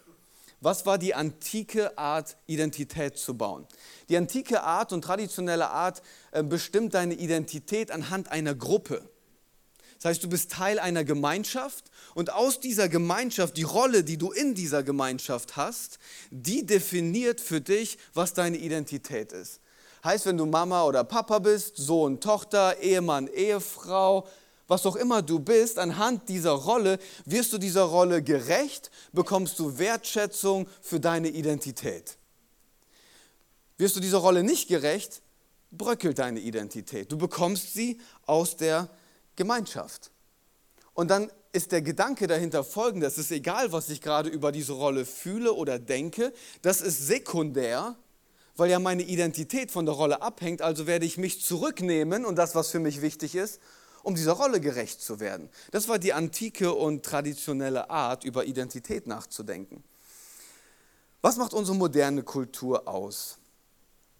Was 0.60 0.84
war 0.84 0.98
die 0.98 1.14
antike 1.14 1.96
Art, 1.96 2.36
Identität 2.46 3.16
zu 3.16 3.34
bauen? 3.34 3.66
Die 4.10 4.18
antike 4.18 4.62
Art 4.62 4.92
und 4.92 5.02
traditionelle 5.02 5.70
Art 5.70 6.02
äh, 6.32 6.42
bestimmt 6.42 6.92
deine 6.92 7.14
Identität 7.14 7.90
anhand 7.90 8.30
einer 8.30 8.54
Gruppe. 8.54 9.08
Das 9.96 10.10
heißt, 10.10 10.24
du 10.24 10.28
bist 10.28 10.52
Teil 10.52 10.78
einer 10.78 11.02
Gemeinschaft 11.02 11.86
und 12.14 12.30
aus 12.30 12.60
dieser 12.60 12.90
Gemeinschaft, 12.90 13.56
die 13.56 13.62
Rolle, 13.62 14.04
die 14.04 14.18
du 14.18 14.32
in 14.32 14.54
dieser 14.54 14.82
Gemeinschaft 14.82 15.56
hast, 15.56 15.98
die 16.30 16.66
definiert 16.66 17.40
für 17.40 17.62
dich, 17.62 17.96
was 18.12 18.34
deine 18.34 18.58
Identität 18.58 19.32
ist. 19.32 19.60
Heißt, 20.04 20.26
wenn 20.26 20.36
du 20.36 20.44
Mama 20.44 20.84
oder 20.84 21.02
Papa 21.02 21.38
bist, 21.38 21.78
Sohn, 21.78 22.20
Tochter, 22.20 22.78
Ehemann, 22.80 23.26
Ehefrau, 23.26 24.28
was 24.68 24.84
auch 24.84 24.96
immer 24.96 25.22
du 25.22 25.38
bist, 25.38 25.78
anhand 25.78 26.28
dieser 26.28 26.52
Rolle 26.52 26.98
wirst 27.24 27.54
du 27.54 27.58
dieser 27.58 27.84
Rolle 27.84 28.22
gerecht, 28.22 28.90
bekommst 29.12 29.58
du 29.58 29.78
Wertschätzung 29.78 30.68
für 30.82 31.00
deine 31.00 31.28
Identität. 31.28 32.18
Wirst 33.78 33.96
du 33.96 34.00
dieser 34.00 34.18
Rolle 34.18 34.42
nicht 34.42 34.68
gerecht, 34.68 35.22
bröckelt 35.70 36.18
deine 36.18 36.40
Identität. 36.40 37.10
Du 37.10 37.16
bekommst 37.16 37.72
sie 37.72 37.98
aus 38.26 38.56
der 38.56 38.90
Gemeinschaft. 39.36 40.10
Und 40.92 41.10
dann 41.10 41.30
ist 41.52 41.72
der 41.72 41.82
Gedanke 41.82 42.26
dahinter 42.26 42.62
folgender, 42.62 43.06
es 43.06 43.16
ist 43.18 43.30
egal, 43.30 43.72
was 43.72 43.88
ich 43.88 44.00
gerade 44.00 44.28
über 44.28 44.52
diese 44.52 44.72
Rolle 44.72 45.06
fühle 45.06 45.52
oder 45.52 45.78
denke, 45.78 46.32
das 46.62 46.80
ist 46.80 47.06
sekundär, 47.06 47.96
weil 48.56 48.70
ja 48.70 48.78
meine 48.78 49.02
Identität 49.02 49.70
von 49.70 49.86
der 49.86 49.94
Rolle 49.94 50.22
abhängt, 50.22 50.62
also 50.62 50.86
werde 50.86 51.06
ich 51.06 51.18
mich 51.18 51.42
zurücknehmen 51.42 52.24
und 52.24 52.36
das, 52.36 52.54
was 52.54 52.70
für 52.70 52.78
mich 52.78 53.02
wichtig 53.02 53.34
ist, 53.34 53.60
um 54.02 54.14
dieser 54.14 54.32
Rolle 54.32 54.60
gerecht 54.60 55.00
zu 55.00 55.18
werden. 55.18 55.48
Das 55.70 55.88
war 55.88 55.98
die 55.98 56.12
antike 56.12 56.72
und 56.72 57.04
traditionelle 57.04 57.90
Art, 57.90 58.24
über 58.24 58.44
Identität 58.44 59.06
nachzudenken. 59.06 59.82
Was 61.22 61.36
macht 61.36 61.54
unsere 61.54 61.76
moderne 61.76 62.22
Kultur 62.22 62.86
aus? 62.86 63.38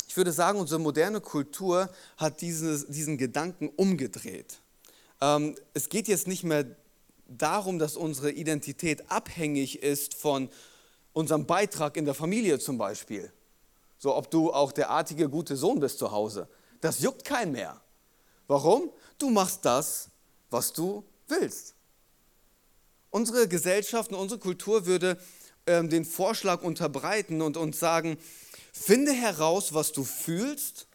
Ich 0.09 0.17
würde 0.17 0.33
sagen, 0.33 0.59
unsere 0.59 0.81
moderne 0.81 1.21
Kultur 1.21 1.91
hat 2.17 2.41
dieses, 2.41 2.87
diesen 2.87 3.19
Gedanken 3.19 3.69
umgedreht. 3.69 4.61
Ähm, 5.21 5.55
es 5.75 5.89
geht 5.89 6.09
jetzt 6.09 6.27
nicht 6.27 6.45
mehr 6.45 6.65
darum, 7.27 7.79
dass 7.79 7.97
unsere 7.97 8.31
Identität 8.31 9.11
abhängig 9.11 9.83
ist 9.83 10.15
von 10.15 10.49
unserem 11.13 11.47
Beitrag 11.47 11.97
in 11.97 12.05
der 12.05 12.15
Familie 12.15 12.59
zum 12.59 12.79
Beispiel. 12.79 13.33
So, 14.05 14.15
ob 14.15 14.31
du 14.31 14.53
auch 14.53 14.71
der 14.71 14.91
artige, 14.91 15.31
gute 15.31 15.57
Sohn 15.57 15.81
bist 15.81 15.99
zu 15.99 16.13
Hause. 16.13 16.47
Das 16.83 17.01
juckt 17.01 17.25
keinen 17.25 17.53
mehr. 17.53 17.81
Warum? 18.49 18.91
Du 19.17 19.31
machst 19.31 19.65
das, 19.65 20.11
was 20.51 20.75
du 20.75 21.07
willst. 21.27 21.75
Unsere 23.09 23.49
Gesellschaft 23.49 24.13
und 24.13 24.19
unsere 24.19 24.39
Kultur 24.39 24.85
würde 24.85 25.19
ähm, 25.67 25.89
den 25.89 26.05
Vorschlag 26.05 26.61
unterbreiten 26.61 27.41
und 27.41 27.57
uns 27.57 27.81
sagen, 27.81 28.19
finde 28.75 29.11
heraus, 29.11 29.73
was 29.73 29.93
du 29.93 30.05
fühlst 30.05 30.87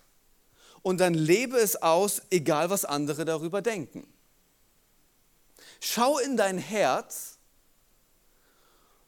und 0.84 1.00
dann 1.00 1.16
lebe 1.16 1.58
es 1.58 1.82
aus, 1.82 2.22
egal 2.30 2.70
was 2.70 2.86
andere 2.86 3.26
darüber 3.26 3.64
denken. 3.64 4.06
Schau 5.80 6.20
in 6.20 6.38
dein 6.38 6.60
Herz 6.60 7.40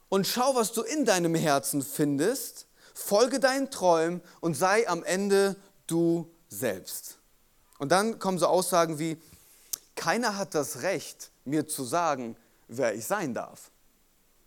und 0.09 0.25
schau, 0.25 0.55
was 0.55 0.71
du 0.73 0.81
in 0.81 1.05
deinem 1.05 1.35
Herzen 1.35 1.83
findest, 1.83 2.65
folge 2.93 3.39
deinen 3.39 3.71
Träumen 3.71 4.21
und 4.39 4.55
sei 4.55 4.87
am 4.87 5.03
Ende 5.03 5.55
du 5.87 6.31
selbst. 6.49 7.17
Und 7.79 7.91
dann 7.91 8.19
kommen 8.19 8.37
so 8.37 8.47
Aussagen 8.47 8.99
wie, 8.99 9.17
keiner 9.95 10.37
hat 10.37 10.55
das 10.55 10.81
Recht, 10.81 11.31
mir 11.45 11.67
zu 11.67 11.83
sagen, 11.83 12.35
wer 12.67 12.95
ich 12.95 13.05
sein 13.05 13.33
darf. 13.33 13.71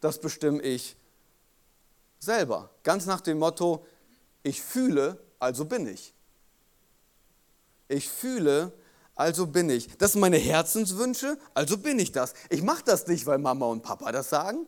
Das 0.00 0.20
bestimme 0.20 0.62
ich 0.62 0.96
selber. 2.18 2.70
Ganz 2.82 3.06
nach 3.06 3.20
dem 3.20 3.38
Motto, 3.38 3.86
ich 4.42 4.62
fühle, 4.62 5.18
also 5.38 5.64
bin 5.64 5.86
ich. 5.86 6.14
Ich 7.88 8.08
fühle, 8.08 8.72
also 9.14 9.46
bin 9.46 9.70
ich. 9.70 9.96
Das 9.98 10.12
sind 10.12 10.20
meine 10.20 10.38
Herzenswünsche, 10.38 11.38
also 11.54 11.78
bin 11.78 11.98
ich 11.98 12.12
das. 12.12 12.34
Ich 12.50 12.62
mache 12.62 12.82
das 12.84 13.06
nicht, 13.06 13.26
weil 13.26 13.38
Mama 13.38 13.66
und 13.66 13.82
Papa 13.82 14.10
das 14.12 14.30
sagen. 14.30 14.66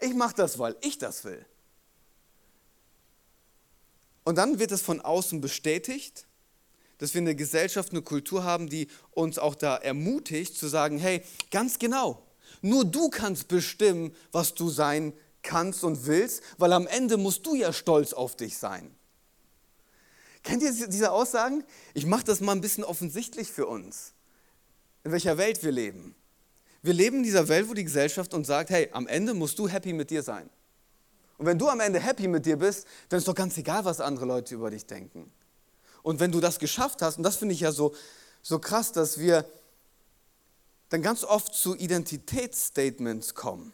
Ich 0.00 0.14
mache 0.14 0.34
das, 0.34 0.58
weil 0.58 0.76
ich 0.80 0.98
das 0.98 1.24
will. 1.24 1.44
Und 4.24 4.36
dann 4.38 4.58
wird 4.58 4.72
es 4.72 4.82
von 4.82 5.00
außen 5.00 5.40
bestätigt, 5.40 6.26
dass 6.98 7.14
wir 7.14 7.20
eine 7.20 7.34
Gesellschaft, 7.34 7.90
eine 7.90 8.02
Kultur 8.02 8.44
haben, 8.44 8.68
die 8.68 8.88
uns 9.10 9.38
auch 9.38 9.54
da 9.54 9.76
ermutigt 9.76 10.56
zu 10.56 10.68
sagen, 10.68 10.98
hey, 10.98 11.22
ganz 11.50 11.78
genau, 11.78 12.22
nur 12.62 12.84
du 12.84 13.10
kannst 13.10 13.48
bestimmen, 13.48 14.14
was 14.32 14.54
du 14.54 14.70
sein 14.70 15.12
kannst 15.42 15.84
und 15.84 16.06
willst, 16.06 16.42
weil 16.56 16.72
am 16.72 16.86
Ende 16.86 17.16
musst 17.16 17.44
du 17.46 17.54
ja 17.54 17.72
stolz 17.72 18.12
auf 18.12 18.36
dich 18.36 18.56
sein. 18.56 18.94
Kennt 20.42 20.62
ihr 20.62 20.72
diese 20.88 21.10
Aussagen? 21.10 21.64
Ich 21.94 22.06
mache 22.06 22.24
das 22.24 22.40
mal 22.40 22.52
ein 22.52 22.60
bisschen 22.60 22.84
offensichtlich 22.84 23.50
für 23.50 23.66
uns, 23.66 24.12
in 25.02 25.12
welcher 25.12 25.36
Welt 25.36 25.62
wir 25.62 25.72
leben. 25.72 26.14
Wir 26.82 26.92
leben 26.92 27.18
in 27.18 27.22
dieser 27.22 27.48
Welt, 27.48 27.68
wo 27.68 27.74
die 27.74 27.84
Gesellschaft 27.84 28.34
uns 28.34 28.46
sagt, 28.46 28.70
hey, 28.70 28.88
am 28.92 29.06
Ende 29.06 29.32
musst 29.32 29.58
du 29.58 29.68
happy 29.68 29.92
mit 29.94 30.10
dir 30.10 30.22
sein. 30.22 30.48
Und 31.36 31.46
wenn 31.46 31.58
du 31.58 31.68
am 31.68 31.80
Ende 31.80 32.00
happy 32.00 32.28
mit 32.28 32.46
dir 32.46 32.56
bist, 32.56 32.86
dann 33.08 33.18
ist 33.18 33.28
doch 33.28 33.34
ganz 33.34 33.56
egal, 33.58 33.84
was 33.84 34.00
andere 34.00 34.24
Leute 34.24 34.54
über 34.54 34.70
dich 34.70 34.86
denken. 34.86 35.32
Und 36.02 36.20
wenn 36.20 36.30
du 36.30 36.40
das 36.40 36.58
geschafft 36.58 37.02
hast, 37.02 37.16
und 37.16 37.22
das 37.22 37.36
finde 37.36 37.54
ich 37.54 37.60
ja 37.60 37.72
so, 37.72 37.94
so 38.42 38.58
krass, 38.58 38.92
dass 38.92 39.18
wir 39.18 39.44
dann 40.90 41.02
ganz 41.02 41.24
oft 41.24 41.54
zu 41.54 41.74
Identitätsstatements 41.74 43.34
kommen. 43.34 43.72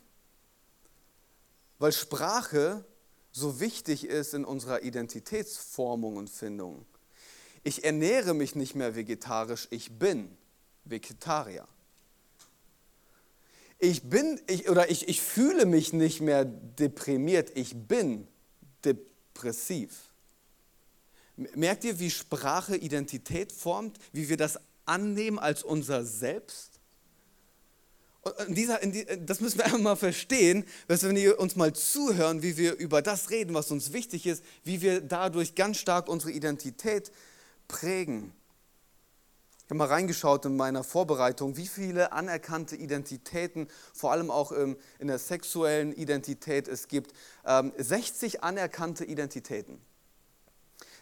Weil 1.79 1.93
Sprache 1.93 2.85
so 3.33 3.61
wichtig 3.61 4.05
ist 4.07 4.35
in 4.35 4.45
unserer 4.45 4.83
Identitätsformung 4.83 6.17
und 6.17 6.31
Findung. 6.31 6.87
Ich 7.63 7.85
ernähre 7.85 8.33
mich 8.35 8.55
nicht 8.55 8.75
mehr 8.75 8.95
vegetarisch, 8.95 9.69
ich 9.71 9.99
bin 9.99 10.37
Vegetarier. 10.85 11.67
Ich 13.83 14.03
bin, 14.03 14.39
ich, 14.47 14.69
oder 14.69 14.91
ich, 14.91 15.09
ich 15.09 15.23
fühle 15.23 15.65
mich 15.65 15.95
nicht 15.95 16.21
mehr 16.21 16.45
deprimiert, 16.45 17.51
ich 17.57 17.75
bin 17.75 18.29
depressiv. 18.85 20.11
Merkt 21.37 21.85
ihr, 21.85 21.99
wie 21.99 22.11
Sprache 22.11 22.77
Identität 22.77 23.53
formt, 23.53 23.97
wie 24.13 24.29
wir 24.29 24.37
das 24.37 24.59
annehmen 24.85 25.39
als 25.39 25.63
unser 25.63 26.05
Selbst? 26.05 26.79
Und 28.21 28.55
dieser, 28.55 28.79
die, 28.81 29.07
das 29.25 29.41
müssen 29.41 29.59
wir 29.59 29.65
einfach 29.67 29.79
mal 29.79 29.97
verstehen, 29.97 30.67
dass 30.87 31.03
wenn 31.03 31.17
wir 31.17 31.41
uns 31.41 31.57
mal 31.57 31.73
zuhören, 31.73 32.43
wie 32.43 32.59
wir 32.59 32.77
über 32.77 33.01
das 33.01 33.31
reden, 33.31 33.55
was 33.55 33.71
uns 33.71 33.95
wichtig 33.95 34.27
ist, 34.27 34.45
wie 34.63 34.83
wir 34.83 35.01
dadurch 35.01 35.55
ganz 35.55 35.79
stark 35.79 36.09
unsere 36.11 36.33
Identität 36.33 37.11
prägen. 37.67 38.35
Ich 39.71 39.73
habe 39.73 39.87
mal 39.87 39.95
reingeschaut 39.95 40.47
in 40.47 40.57
meiner 40.57 40.83
Vorbereitung, 40.83 41.57
wie 41.57 41.69
viele 41.69 42.11
anerkannte 42.11 42.75
Identitäten, 42.75 43.69
vor 43.95 44.11
allem 44.11 44.29
auch 44.29 44.51
in 44.51 44.77
der 45.01 45.21
sexuellen 45.21 45.93
Identität 45.93 46.67
es 46.67 46.89
gibt. 46.89 47.13
60 47.45 48.35
ähm, 48.35 48.41
anerkannte 48.43 49.05
Identitäten. 49.05 49.81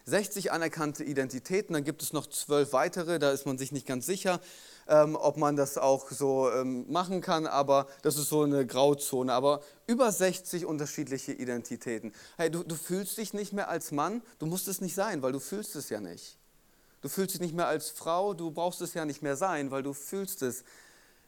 60 0.04 0.52
anerkannte 0.52 1.02
Identitäten, 1.02 1.72
dann 1.72 1.82
gibt 1.82 2.02
es 2.02 2.12
noch 2.12 2.26
zwölf 2.26 2.74
weitere, 2.74 3.18
da 3.18 3.30
ist 3.30 3.46
man 3.46 3.56
sich 3.56 3.72
nicht 3.72 3.86
ganz 3.86 4.04
sicher 4.04 4.38
ähm, 4.86 5.16
ob 5.16 5.38
man 5.38 5.56
das 5.56 5.78
auch 5.78 6.10
so 6.10 6.50
ähm, 6.50 6.84
machen 6.92 7.22
kann, 7.22 7.46
aber 7.46 7.86
das 8.02 8.18
ist 8.18 8.28
so 8.28 8.42
eine 8.42 8.66
Grauzone. 8.66 9.32
Aber 9.32 9.62
über 9.86 10.12
60 10.12 10.66
unterschiedliche 10.66 11.32
Identitäten. 11.32 12.12
Hey, 12.36 12.50
du, 12.50 12.64
du 12.64 12.74
fühlst 12.74 13.16
dich 13.16 13.32
nicht 13.32 13.54
mehr 13.54 13.70
als 13.70 13.92
Mann, 13.92 14.22
du 14.38 14.44
musst 14.44 14.68
es 14.68 14.82
nicht 14.82 14.94
sein, 14.94 15.22
weil 15.22 15.32
du 15.32 15.40
fühlst 15.40 15.74
es 15.74 15.88
ja 15.88 16.00
nicht. 16.00 16.38
Du 17.00 17.08
fühlst 17.08 17.34
dich 17.34 17.40
nicht 17.40 17.54
mehr 17.54 17.68
als 17.68 17.90
Frau, 17.90 18.34
du 18.34 18.50
brauchst 18.50 18.80
es 18.80 18.94
ja 18.94 19.04
nicht 19.04 19.22
mehr 19.22 19.36
sein, 19.36 19.70
weil 19.70 19.82
du 19.82 19.92
fühlst 19.92 20.42
es 20.42 20.64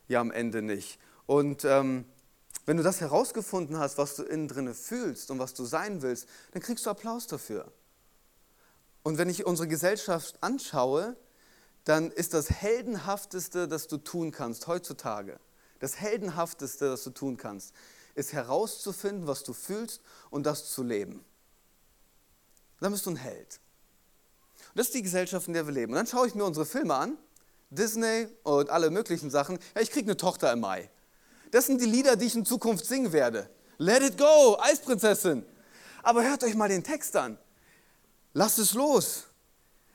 ja 0.08 0.20
am 0.20 0.30
Ende 0.30 0.62
nicht. 0.62 0.98
Und 1.26 1.64
ähm, 1.64 2.04
wenn 2.66 2.76
du 2.76 2.82
das 2.82 3.00
herausgefunden 3.00 3.78
hast, 3.78 3.98
was 3.98 4.16
du 4.16 4.22
innen 4.22 4.48
drinne 4.48 4.74
fühlst 4.74 5.30
und 5.30 5.38
was 5.38 5.54
du 5.54 5.64
sein 5.64 6.02
willst, 6.02 6.28
dann 6.52 6.62
kriegst 6.62 6.86
du 6.86 6.90
Applaus 6.90 7.26
dafür. 7.26 7.72
Und 9.02 9.18
wenn 9.18 9.30
ich 9.30 9.46
unsere 9.46 9.68
Gesellschaft 9.68 10.42
anschaue, 10.42 11.16
dann 11.84 12.10
ist 12.10 12.34
das 12.34 12.50
Heldenhafteste, 12.50 13.66
das 13.66 13.86
du 13.88 13.96
tun 13.96 14.32
kannst 14.32 14.66
heutzutage, 14.66 15.40
das 15.78 15.96
Heldenhafteste, 15.96 16.88
das 16.88 17.04
du 17.04 17.10
tun 17.10 17.36
kannst, 17.36 17.74
ist 18.14 18.32
herauszufinden, 18.32 19.26
was 19.26 19.44
du 19.44 19.52
fühlst 19.52 20.02
und 20.30 20.44
das 20.44 20.70
zu 20.70 20.82
leben. 20.82 21.24
Dann 22.80 22.92
bist 22.92 23.06
du 23.06 23.10
ein 23.10 23.16
Held. 23.16 23.60
Und 24.70 24.78
das 24.78 24.86
ist 24.86 24.94
die 24.94 25.02
Gesellschaft, 25.02 25.48
in 25.48 25.54
der 25.54 25.66
wir 25.66 25.74
leben. 25.74 25.92
Und 25.92 25.96
dann 25.96 26.06
schaue 26.06 26.26
ich 26.26 26.34
mir 26.34 26.44
unsere 26.44 26.64
Filme 26.64 26.94
an, 26.94 27.18
Disney 27.70 28.28
und 28.42 28.70
alle 28.70 28.90
möglichen 28.90 29.30
Sachen. 29.30 29.58
Ja, 29.74 29.80
ich 29.80 29.90
kriege 29.90 30.06
eine 30.06 30.16
Tochter 30.16 30.52
im 30.52 30.60
Mai. 30.60 30.90
Das 31.50 31.66
sind 31.66 31.80
die 31.80 31.86
Lieder, 31.86 32.16
die 32.16 32.26
ich 32.26 32.36
in 32.36 32.44
Zukunft 32.44 32.86
singen 32.86 33.12
werde. 33.12 33.50
Let 33.78 34.02
it 34.02 34.18
go, 34.18 34.58
Eisprinzessin. 34.60 35.44
Aber 36.02 36.22
hört 36.22 36.44
euch 36.44 36.54
mal 36.54 36.68
den 36.68 36.84
Text 36.84 37.16
an. 37.16 37.38
Lass 38.32 38.58
es 38.58 38.74
los. 38.74 39.24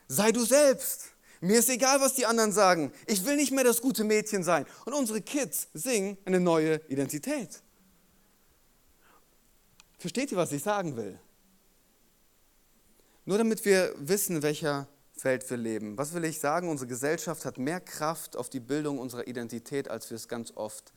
Sei 0.08 0.32
du 0.32 0.44
selbst. 0.44 1.05
Mir 1.41 1.60
ist 1.60 1.70
egal, 1.70 2.01
was 2.01 2.15
die 2.15 2.25
anderen 2.25 2.51
sagen. 2.51 2.91
Ich 3.08 3.25
will 3.25 3.36
nicht 3.36 3.51
mehr 3.51 3.63
das 3.63 3.82
gute 3.82 4.03
Mädchen 4.03 4.44
sein. 4.44 4.65
Und 4.86 4.94
unsere 4.94 5.22
Kids 5.22 5.67
singen 5.74 6.17
eine 6.25 6.39
neue 6.39 6.82
Identität. 6.88 7.62
Versteht 9.98 10.32
ihr, 10.32 10.38
was 10.38 10.51
ich 10.51 10.63
sagen 10.63 10.96
will? 10.96 11.20
Nur 13.25 13.38
damit 13.38 13.65
wir 13.65 13.94
wissen, 13.98 14.38
in 14.38 14.44
welcher 14.44 14.88
Welt 15.22 15.50
wir 15.50 15.58
leben. 15.58 15.98
Was 15.98 16.13
will 16.13 16.25
ich 16.25 16.39
sagen? 16.39 16.70
Unsere 16.70 16.88
Gesellschaft 16.88 17.46
hat 17.46 17.58
mehr 17.58 17.79
Kraft 17.79 18.38
auf 18.38 18.50
die 18.50 18.60
Bildung 18.60 19.00
unserer 19.00 19.27
Identität, 19.27 19.89
als 19.89 20.10
wir 20.10 20.15
es 20.15 20.27
ganz 20.27 20.51
oft 20.55 20.94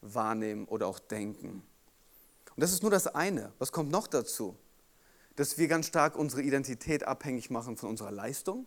wahrnehmen 0.00 0.66
oder 0.66 0.86
auch 0.86 0.98
denken. 0.98 1.62
Und 2.54 2.60
das 2.60 2.72
ist 2.72 2.82
nur 2.82 2.90
das 2.90 3.06
eine. 3.06 3.52
Was 3.58 3.72
kommt 3.72 3.90
noch 3.90 4.06
dazu? 4.06 4.56
Dass 5.36 5.58
wir 5.58 5.68
ganz 5.68 5.86
stark 5.86 6.16
unsere 6.16 6.42
Identität 6.42 7.04
abhängig 7.04 7.50
machen 7.50 7.76
von 7.76 7.90
unserer 7.90 8.10
Leistung 8.10 8.66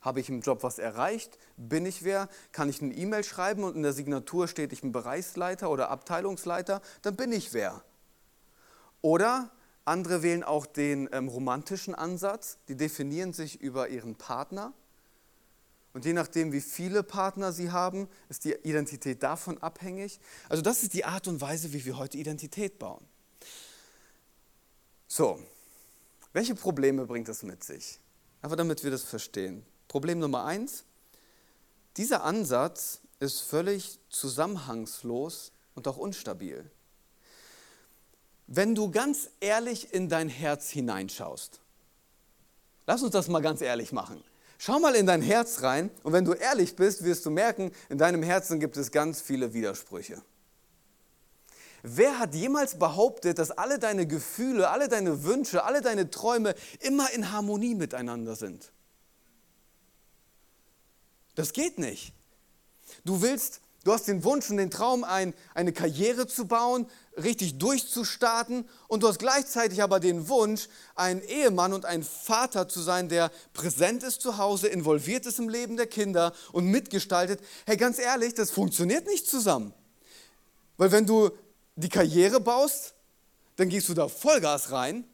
habe 0.00 0.20
ich 0.20 0.28
im 0.28 0.40
Job 0.40 0.62
was 0.62 0.78
erreicht? 0.78 1.38
Bin 1.56 1.84
ich 1.84 2.02
wer? 2.04 2.28
Kann 2.52 2.68
ich 2.68 2.80
eine 2.80 2.94
E-Mail 2.94 3.24
schreiben 3.24 3.64
und 3.64 3.76
in 3.76 3.82
der 3.82 3.92
Signatur 3.92 4.48
steht, 4.48 4.72
ich 4.72 4.80
bin 4.80 4.92
Bereichsleiter 4.92 5.70
oder 5.70 5.90
Abteilungsleiter? 5.90 6.80
Dann 7.02 7.16
bin 7.16 7.32
ich 7.32 7.52
wer. 7.52 7.82
Oder 9.02 9.50
andere 9.84 10.22
wählen 10.22 10.44
auch 10.44 10.66
den 10.66 11.08
ähm, 11.12 11.28
romantischen 11.28 11.94
Ansatz. 11.94 12.58
Die 12.68 12.76
definieren 12.76 13.32
sich 13.32 13.60
über 13.60 13.88
ihren 13.88 14.14
Partner 14.14 14.72
Und 15.92 16.04
je 16.04 16.12
nachdem, 16.12 16.52
wie 16.52 16.60
viele 16.60 17.02
Partner 17.02 17.52
sie 17.52 17.70
haben, 17.70 18.08
ist 18.28 18.44
die 18.44 18.52
Identität 18.62 19.22
davon 19.22 19.58
abhängig. 19.58 20.20
Also 20.48 20.62
das 20.62 20.82
ist 20.82 20.94
die 20.94 21.04
Art 21.04 21.26
und 21.26 21.40
Weise, 21.40 21.72
wie 21.72 21.84
wir 21.84 21.98
heute 21.98 22.16
Identität 22.16 22.78
bauen. 22.78 23.04
So, 25.08 25.40
welche 26.32 26.54
Probleme 26.54 27.06
bringt 27.06 27.26
das 27.26 27.42
mit 27.42 27.64
sich? 27.64 27.98
Einfach 28.42 28.56
damit 28.56 28.84
wir 28.84 28.90
das 28.92 29.02
verstehen. 29.02 29.66
Problem 29.88 30.20
Nummer 30.20 30.44
eins, 30.44 30.84
dieser 31.96 32.22
Ansatz 32.22 33.00
ist 33.18 33.40
völlig 33.40 33.98
zusammenhangslos 34.08 35.50
und 35.74 35.88
auch 35.88 35.96
unstabil. 35.96 36.70
Wenn 38.52 38.74
du 38.74 38.90
ganz 38.90 39.30
ehrlich 39.38 39.94
in 39.94 40.08
dein 40.08 40.28
Herz 40.28 40.70
hineinschaust, 40.70 41.60
lass 42.84 43.00
uns 43.00 43.12
das 43.12 43.28
mal 43.28 43.40
ganz 43.42 43.60
ehrlich 43.60 43.92
machen. 43.92 44.24
Schau 44.58 44.80
mal 44.80 44.96
in 44.96 45.06
dein 45.06 45.22
Herz 45.22 45.62
rein 45.62 45.88
und 46.02 46.12
wenn 46.12 46.24
du 46.24 46.32
ehrlich 46.32 46.74
bist, 46.74 47.04
wirst 47.04 47.24
du 47.24 47.30
merken, 47.30 47.70
in 47.88 47.96
deinem 47.96 48.24
Herzen 48.24 48.58
gibt 48.58 48.76
es 48.76 48.90
ganz 48.90 49.20
viele 49.20 49.54
Widersprüche. 49.54 50.20
Wer 51.84 52.18
hat 52.18 52.34
jemals 52.34 52.76
behauptet, 52.76 53.38
dass 53.38 53.52
alle 53.52 53.78
deine 53.78 54.08
Gefühle, 54.08 54.68
alle 54.68 54.88
deine 54.88 55.22
Wünsche, 55.22 55.62
alle 55.62 55.80
deine 55.80 56.10
Träume 56.10 56.56
immer 56.80 57.08
in 57.12 57.30
Harmonie 57.30 57.76
miteinander 57.76 58.34
sind? 58.34 58.72
Das 61.36 61.52
geht 61.52 61.78
nicht. 61.78 62.12
Du 63.04 63.22
willst, 63.22 63.60
du 63.84 63.92
hast 63.92 64.08
den 64.08 64.24
Wunsch 64.24 64.50
und 64.50 64.56
den 64.56 64.70
Traum, 64.70 65.04
ein, 65.04 65.34
eine 65.54 65.72
Karriere 65.72 66.26
zu 66.26 66.46
bauen, 66.46 66.86
richtig 67.16 67.58
durchzustarten 67.58 68.68
und 68.88 69.02
du 69.02 69.08
hast 69.08 69.18
gleichzeitig 69.18 69.82
aber 69.82 70.00
den 70.00 70.28
Wunsch, 70.28 70.68
ein 70.94 71.22
Ehemann 71.22 71.72
und 71.72 71.84
ein 71.84 72.02
Vater 72.02 72.68
zu 72.68 72.80
sein, 72.80 73.08
der 73.08 73.30
präsent 73.52 74.02
ist 74.02 74.20
zu 74.20 74.38
Hause, 74.38 74.68
involviert 74.68 75.26
ist 75.26 75.38
im 75.38 75.48
Leben 75.48 75.76
der 75.76 75.86
Kinder 75.86 76.32
und 76.52 76.66
mitgestaltet. 76.66 77.40
Hey, 77.66 77.76
ganz 77.76 77.98
ehrlich, 77.98 78.34
das 78.34 78.50
funktioniert 78.50 79.06
nicht 79.06 79.28
zusammen. 79.28 79.72
Weil 80.76 80.92
wenn 80.92 81.06
du 81.06 81.30
die 81.76 81.88
Karriere 81.88 82.40
baust, 82.40 82.94
dann 83.56 83.68
gehst 83.68 83.88
du 83.88 83.94
da 83.94 84.08
Vollgas 84.08 84.72
rein. 84.72 85.04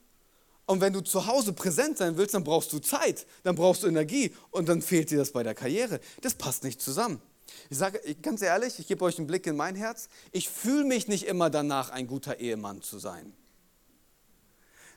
Und 0.67 0.81
wenn 0.81 0.93
du 0.93 1.01
zu 1.01 1.27
Hause 1.27 1.53
präsent 1.53 1.99
sein 1.99 2.17
willst, 2.17 2.35
dann 2.35 2.43
brauchst 2.43 2.73
du 2.73 2.81
Zeit, 2.81 3.25
dann 3.45 3.55
brauchst 3.55 3.85
du 3.85 3.87
Energie 3.87 4.35
und 4.51 4.69
dann 4.69 4.83
fehlt 4.83 5.11
dir 5.11 5.19
das 5.19 5.31
bei 5.31 5.45
der 5.45 5.55
Karriere. 5.55 6.01
Das 6.23 6.35
passt 6.35 6.65
nicht 6.65 6.83
zusammen. 6.83 7.23
Ich 7.71 7.79
sage 7.79 8.01
ganz 8.23 8.43
ehrlich, 8.43 8.79
ich 8.79 8.87
gebe 8.87 9.05
euch 9.05 9.19
einen 9.19 9.27
Blick 9.27 9.47
in 9.47 9.57
mein 9.57 9.77
Herz. 9.77 10.09
Ich 10.33 10.49
fühle 10.49 10.85
mich 10.85 11.09
nicht 11.09 11.27
immer 11.27 11.51
danach, 11.51 11.91
ein 11.91 12.07
guter 12.07 12.39
Ehemann 12.39 12.83
zu 12.83 12.99
sein. 12.99 13.33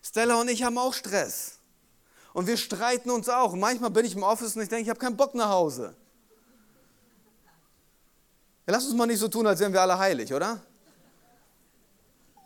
Stella 0.02 0.40
und 0.40 0.50
ich 0.50 0.64
haben 0.64 0.78
auch 0.78 0.94
Stress. 0.94 1.60
Und 2.34 2.48
wir 2.48 2.58
streiten 2.58 3.10
uns 3.10 3.28
auch. 3.28 3.54
Und 3.54 3.60
manchmal 3.60 3.90
bin 3.90 4.06
ich 4.06 4.16
im 4.16 4.24
Office 4.24 4.56
und 4.56 4.62
ich 4.62 4.70
denke, 4.70 4.84
ich 4.84 4.90
habe 4.90 5.00
keinen 5.00 5.18
Bock 5.18 5.36
nach 5.36 5.50
Hause. 5.50 5.96
Ja, 8.66 8.74
lass 8.74 8.86
uns 8.86 8.94
mal 8.96 9.08
nicht 9.08 9.20
so 9.20 9.28
tun, 9.28 9.48
als 9.48 9.60
wären 9.60 9.74
wir 9.74 9.82
alle 9.82 9.98
heilig, 9.98 10.34
oder? 10.34 10.62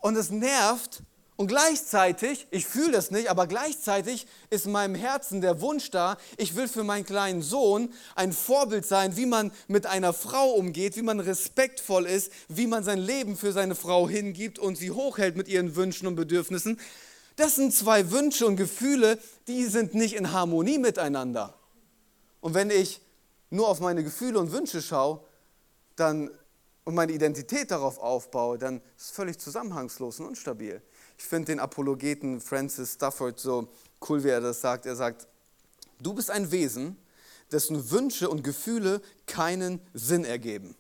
Und 0.02 0.16
es 0.16 0.30
nervt. 0.30 1.04
Und 1.36 1.48
gleichzeitig, 1.48 2.48
ich 2.52 2.68
fühle 2.68 2.92
das 2.92 3.10
nicht, 3.10 3.30
aber 3.30 3.48
gleichzeitig 3.48 4.28
ist 4.52 4.68
in 4.68 4.72
meinem 4.72 4.94
Herzen 4.94 5.42
der 5.42 5.62
Wunsch 5.62 5.90
da, 5.90 6.18
ich 6.38 6.56
will 6.56 6.68
für 6.68 6.84
meinen 6.84 7.06
kleinen 7.06 7.42
Sohn 7.42 7.92
ein 8.16 8.34
Vorbild 8.34 8.86
sein, 8.86 9.18
wie 9.18 9.26
man 9.26 9.52
mit 9.68 9.88
einer 9.88 10.14
Frau 10.14 10.52
umgeht, 10.52 10.96
wie 10.96 11.02
man 11.02 11.20
respektvoll 11.20 12.06
ist, 12.06 12.32
wie 12.50 12.68
man 12.68 12.84
sein 12.84 13.00
Leben 13.00 13.36
für 13.36 13.52
seine 13.52 13.74
Frau 13.74 14.08
hingibt 14.08 14.60
und 14.60 14.78
sie 14.78 14.92
hochhält 14.92 15.36
mit 15.36 15.48
ihren 15.48 15.76
Wünschen 15.76 16.08
und 16.08 16.16
Bedürfnissen. 16.16 16.80
Das 17.36 17.56
sind 17.56 17.74
zwei 17.74 18.12
Wünsche 18.12 18.46
und 18.46 18.56
Gefühle, 18.56 19.18
die 19.48 19.66
sind 19.66 19.96
nicht 19.96 20.16
in 20.16 20.34
Harmonie 20.34 20.78
miteinander. 20.78 21.56
Und 22.42 22.54
wenn 22.54 22.70
ich 22.70 23.02
nur 23.50 23.70
auf 23.70 23.80
meine 23.80 24.04
Gefühle 24.04 24.38
und 24.38 24.52
Wünsche 24.52 24.84
schaue, 24.84 25.22
dann 25.96 26.30
und 26.84 26.96
meine 26.96 27.14
Identität 27.14 27.72
darauf 27.72 27.98
aufbaue, 27.98 28.58
dann 28.58 28.78
ist 28.98 29.06
es 29.06 29.12
völlig 29.12 29.40
zusammenhangslos 29.40 30.20
und 30.20 30.28
unstabil. 30.28 30.82
Ich 31.24 31.30
finde 31.30 31.54
den 31.54 31.62
Apologeten 31.62 32.42
Francis 32.42 32.96
Stafford 32.96 33.40
so 33.40 33.70
cool, 34.10 34.26
wie 34.26 34.28
er 34.28 34.42
das 34.42 34.60
sagt. 34.60 34.86
Er 34.86 34.98
sagt, 34.98 35.26
du 36.02 36.14
bist 36.14 36.30
ein 36.30 36.52
Wesen, 36.52 36.98
dessen 37.50 37.92
Wünsche 37.92 38.30
und 38.30 38.44
Gefühle 38.44 39.02
keinen 39.26 39.80
Sinn 39.94 40.26
ergeben 40.26 40.76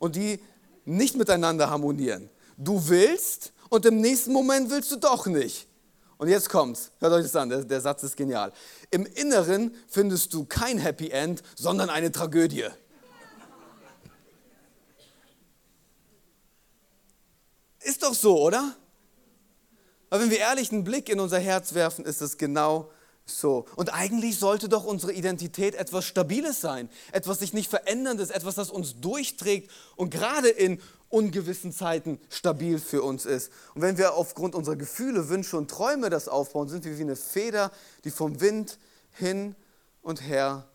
und 0.00 0.16
die 0.16 0.42
nicht 0.84 1.16
miteinander 1.16 1.70
harmonieren. 1.70 2.28
Du 2.56 2.88
willst 2.88 3.52
und 3.68 3.86
im 3.86 4.00
nächsten 4.00 4.32
Moment 4.32 4.68
willst 4.68 4.90
du 4.90 4.96
doch 4.96 5.26
nicht. 5.26 5.68
Und 6.16 6.26
jetzt 6.26 6.48
kommt's, 6.48 6.90
hört 6.98 7.12
euch 7.12 7.22
das 7.22 7.36
an, 7.36 7.48
der, 7.48 7.62
der 7.62 7.80
Satz 7.80 8.02
ist 8.02 8.16
genial. 8.16 8.52
Im 8.90 9.06
Inneren 9.06 9.72
findest 9.86 10.34
du 10.34 10.44
kein 10.44 10.78
Happy 10.78 11.10
End, 11.10 11.44
sondern 11.54 11.88
eine 11.88 12.10
Tragödie. 12.10 12.66
Ist 17.78 18.02
doch 18.02 18.14
so, 18.14 18.42
oder? 18.42 18.74
Aber 20.10 20.22
wenn 20.22 20.30
wir 20.30 20.38
ehrlich 20.38 20.72
einen 20.72 20.84
Blick 20.84 21.08
in 21.08 21.20
unser 21.20 21.38
Herz 21.38 21.74
werfen, 21.74 22.04
ist 22.04 22.22
es 22.22 22.38
genau 22.38 22.90
so. 23.26 23.66
Und 23.76 23.92
eigentlich 23.92 24.38
sollte 24.38 24.68
doch 24.68 24.84
unsere 24.84 25.12
Identität 25.12 25.74
etwas 25.74 26.04
Stabiles 26.04 26.60
sein, 26.60 26.88
etwas 27.12 27.40
sich 27.40 27.52
nicht 27.52 27.68
veränderndes, 27.68 28.30
etwas, 28.30 28.54
das 28.54 28.70
uns 28.70 29.00
durchträgt 29.00 29.70
und 29.96 30.10
gerade 30.10 30.48
in 30.48 30.80
ungewissen 31.10 31.72
Zeiten 31.72 32.20
stabil 32.28 32.78
für 32.78 33.02
uns 33.02 33.24
ist. 33.24 33.50
Und 33.74 33.82
wenn 33.82 33.98
wir 33.98 34.14
aufgrund 34.14 34.54
unserer 34.54 34.76
Gefühle, 34.76 35.28
Wünsche 35.28 35.56
und 35.56 35.70
Träume 35.70 36.10
das 36.10 36.28
aufbauen, 36.28 36.68
sind 36.68 36.84
wir 36.84 36.96
wie 36.98 37.02
eine 37.02 37.16
Feder, 37.16 37.70
die 38.04 38.10
vom 38.10 38.40
Wind 38.40 38.78
hin 39.12 39.54
und 40.02 40.22
her 40.22 40.68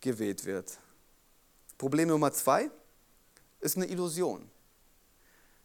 geweht 0.00 0.44
wird. 0.44 0.78
Problem 1.78 2.08
Nummer 2.08 2.32
zwei 2.32 2.70
ist 3.60 3.76
eine 3.76 3.86
Illusion. 3.86 4.48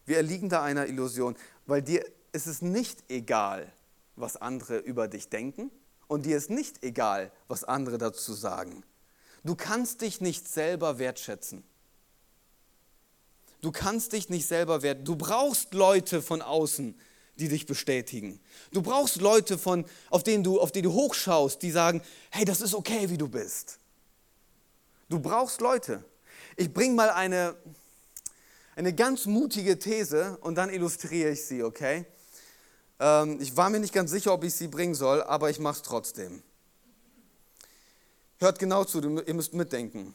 Wir 0.06 0.18
erliegen 0.18 0.48
da 0.48 0.62
einer 0.62 0.86
Illusion, 0.86 1.36
weil 1.66 1.82
dir 1.82 2.04
ist 2.34 2.46
es 2.46 2.62
nicht 2.62 3.04
egal, 3.08 3.72
was 4.16 4.36
andere 4.36 4.78
über 4.78 5.08
dich 5.08 5.28
denken 5.28 5.70
und 6.08 6.26
dir 6.26 6.36
ist 6.36 6.50
nicht 6.50 6.82
egal, 6.82 7.30
was 7.48 7.64
andere 7.64 7.98
dazu 7.98 8.32
sagen. 8.32 8.84
Du 9.44 9.54
kannst 9.54 10.00
dich 10.00 10.20
nicht 10.20 10.48
selber 10.48 10.98
wertschätzen. 10.98 11.64
Du 13.60 13.72
kannst 13.72 14.12
dich 14.12 14.28
nicht 14.28 14.46
selber 14.46 14.82
wertschätzen. 14.82 15.04
Du 15.04 15.16
brauchst 15.16 15.74
Leute 15.74 16.22
von 16.22 16.42
außen, 16.42 16.98
die 17.36 17.48
dich 17.48 17.66
bestätigen. 17.66 18.40
Du 18.72 18.82
brauchst 18.82 19.20
Leute, 19.20 19.58
von, 19.58 19.84
auf, 20.10 20.22
denen 20.22 20.44
du, 20.44 20.60
auf 20.60 20.72
die 20.72 20.82
du 20.82 20.92
hochschaust, 20.92 21.62
die 21.62 21.70
sagen, 21.70 22.02
hey, 22.30 22.44
das 22.44 22.60
ist 22.60 22.74
okay, 22.74 23.10
wie 23.10 23.18
du 23.18 23.28
bist. 23.28 23.78
Du 25.08 25.18
brauchst 25.18 25.60
Leute. 25.60 26.04
Ich 26.56 26.72
bringe 26.72 26.94
mal 26.94 27.10
eine, 27.10 27.56
eine 28.76 28.94
ganz 28.94 29.26
mutige 29.26 29.78
These 29.78 30.38
und 30.40 30.54
dann 30.54 30.70
illustriere 30.70 31.30
ich 31.30 31.44
sie, 31.44 31.62
okay? 31.62 32.06
Ähm, 33.00 33.38
ich 33.40 33.56
war 33.56 33.70
mir 33.70 33.80
nicht 33.80 33.94
ganz 33.94 34.10
sicher, 34.10 34.32
ob 34.32 34.44
ich 34.44 34.54
sie 34.54 34.68
bringen 34.68 34.94
soll, 34.94 35.22
aber 35.22 35.50
ich 35.50 35.58
mache 35.58 35.76
es 35.76 35.82
trotzdem. 35.82 36.42
Hört 38.38 38.58
genau 38.58 38.84
zu, 38.84 39.00
ihr 39.00 39.34
müsst 39.34 39.54
mitdenken. 39.54 40.14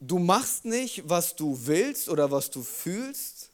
Du 0.00 0.18
machst 0.18 0.64
nicht, 0.64 1.08
was 1.08 1.34
du 1.36 1.58
willst 1.66 2.08
oder 2.08 2.30
was 2.30 2.50
du 2.50 2.62
fühlst, 2.62 3.50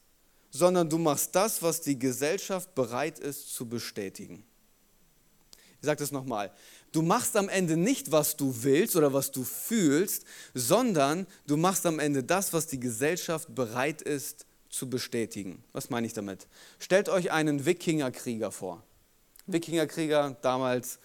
sondern 0.51 0.89
du 0.89 0.99
machst 0.99 1.35
das, 1.35 1.63
was 1.63 1.81
die 1.81 1.99
Gesellschaft 1.99 2.75
bereit 2.75 3.19
ist 3.19 3.55
zu 3.55 3.67
bestätigen. 3.69 4.45
Ich 5.81 5.87
sage 5.87 5.99
das 5.99 6.13
nochmal. 6.13 6.53
Du 6.93 7.01
machst 7.01 7.37
am 7.37 7.49
Ende 7.49 7.77
nicht, 7.77 8.13
was 8.13 8.37
du 8.37 8.55
willst 8.63 8.97
oder 8.97 9.13
was 9.13 9.33
du 9.33 9.45
fühlst, 9.45 10.25
sondern 10.53 11.27
du 11.47 11.57
machst 11.57 11.87
am 11.87 11.99
Ende 11.99 12.23
das, 12.23 12.53
was 12.53 12.67
die 12.67 12.79
Gesellschaft 12.79 13.55
bereit 13.55 14.03
ist 14.03 14.47
zu 14.73 14.89
bestätigen. 14.91 15.63
Was 15.73 15.91
meine 15.91 16.07
ich 16.07 16.15
damit? 16.15 16.49
Stellt 16.81 17.09
euch 17.09 17.31
einen 17.31 17.67
Wikingerkrieger 17.67 18.51
vor. 18.51 18.83
Wikingerkrieger 19.47 20.37
damals 20.41 20.99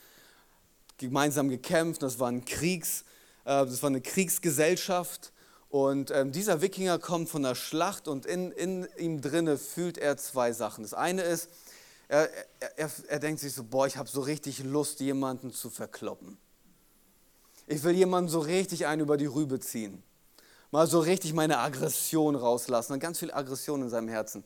gemeinsam 0.98 1.50
gekämpft, 1.50 2.02
das 2.02 2.18
war, 2.18 2.30
ein 2.30 2.46
Kriegs, 2.46 3.02
äh, 3.44 3.66
das 3.66 3.84
war 3.84 3.90
eine 3.90 4.02
Kriegsgesellschaft. 4.02 5.34
Und 5.70 6.12
ähm, 6.12 6.32
dieser 6.32 6.62
Wikinger 6.62 6.98
kommt 6.98 7.28
von 7.30 7.44
der 7.44 7.56
Schlacht 7.56 8.08
und 8.08 8.26
in, 8.26 8.52
in 8.54 8.88
ihm 8.98 9.22
drinne 9.22 9.58
fühlt 9.58 9.98
er 9.98 10.16
zwei 10.16 10.54
Sachen. 10.54 10.84
Das 10.84 10.94
eine 10.94 11.24
ist, 11.24 11.50
er, 12.08 12.30
er, 12.78 12.90
er 13.10 13.20
denkt 13.20 13.42
sich 13.42 13.52
so, 13.54 13.66
boah, 13.66 13.86
ich 13.86 13.98
habe 13.98 14.08
so 14.08 14.22
richtig 14.22 14.64
Lust, 14.64 15.02
jemanden 15.02 15.52
zu 15.52 15.70
verkloppen. 15.70 16.38
Ich 17.68 17.84
will 17.84 17.96
jemanden 17.96 18.30
so 18.30 18.40
richtig 18.40 18.88
einen 18.88 19.02
über 19.02 19.18
die 19.18 19.26
Rübe 19.26 19.60
ziehen. 19.60 20.04
Mal 20.72 20.88
so 20.88 21.00
richtig 21.00 21.34
meine 21.34 21.60
Aggression 21.60 22.36
rauslassen. 22.36 22.94
Und 22.94 23.00
ganz 23.00 23.20
viel 23.20 23.32
Aggression 23.32 23.82
in 23.82 23.90
seinem 23.90 24.10
Herzen. 24.10 24.44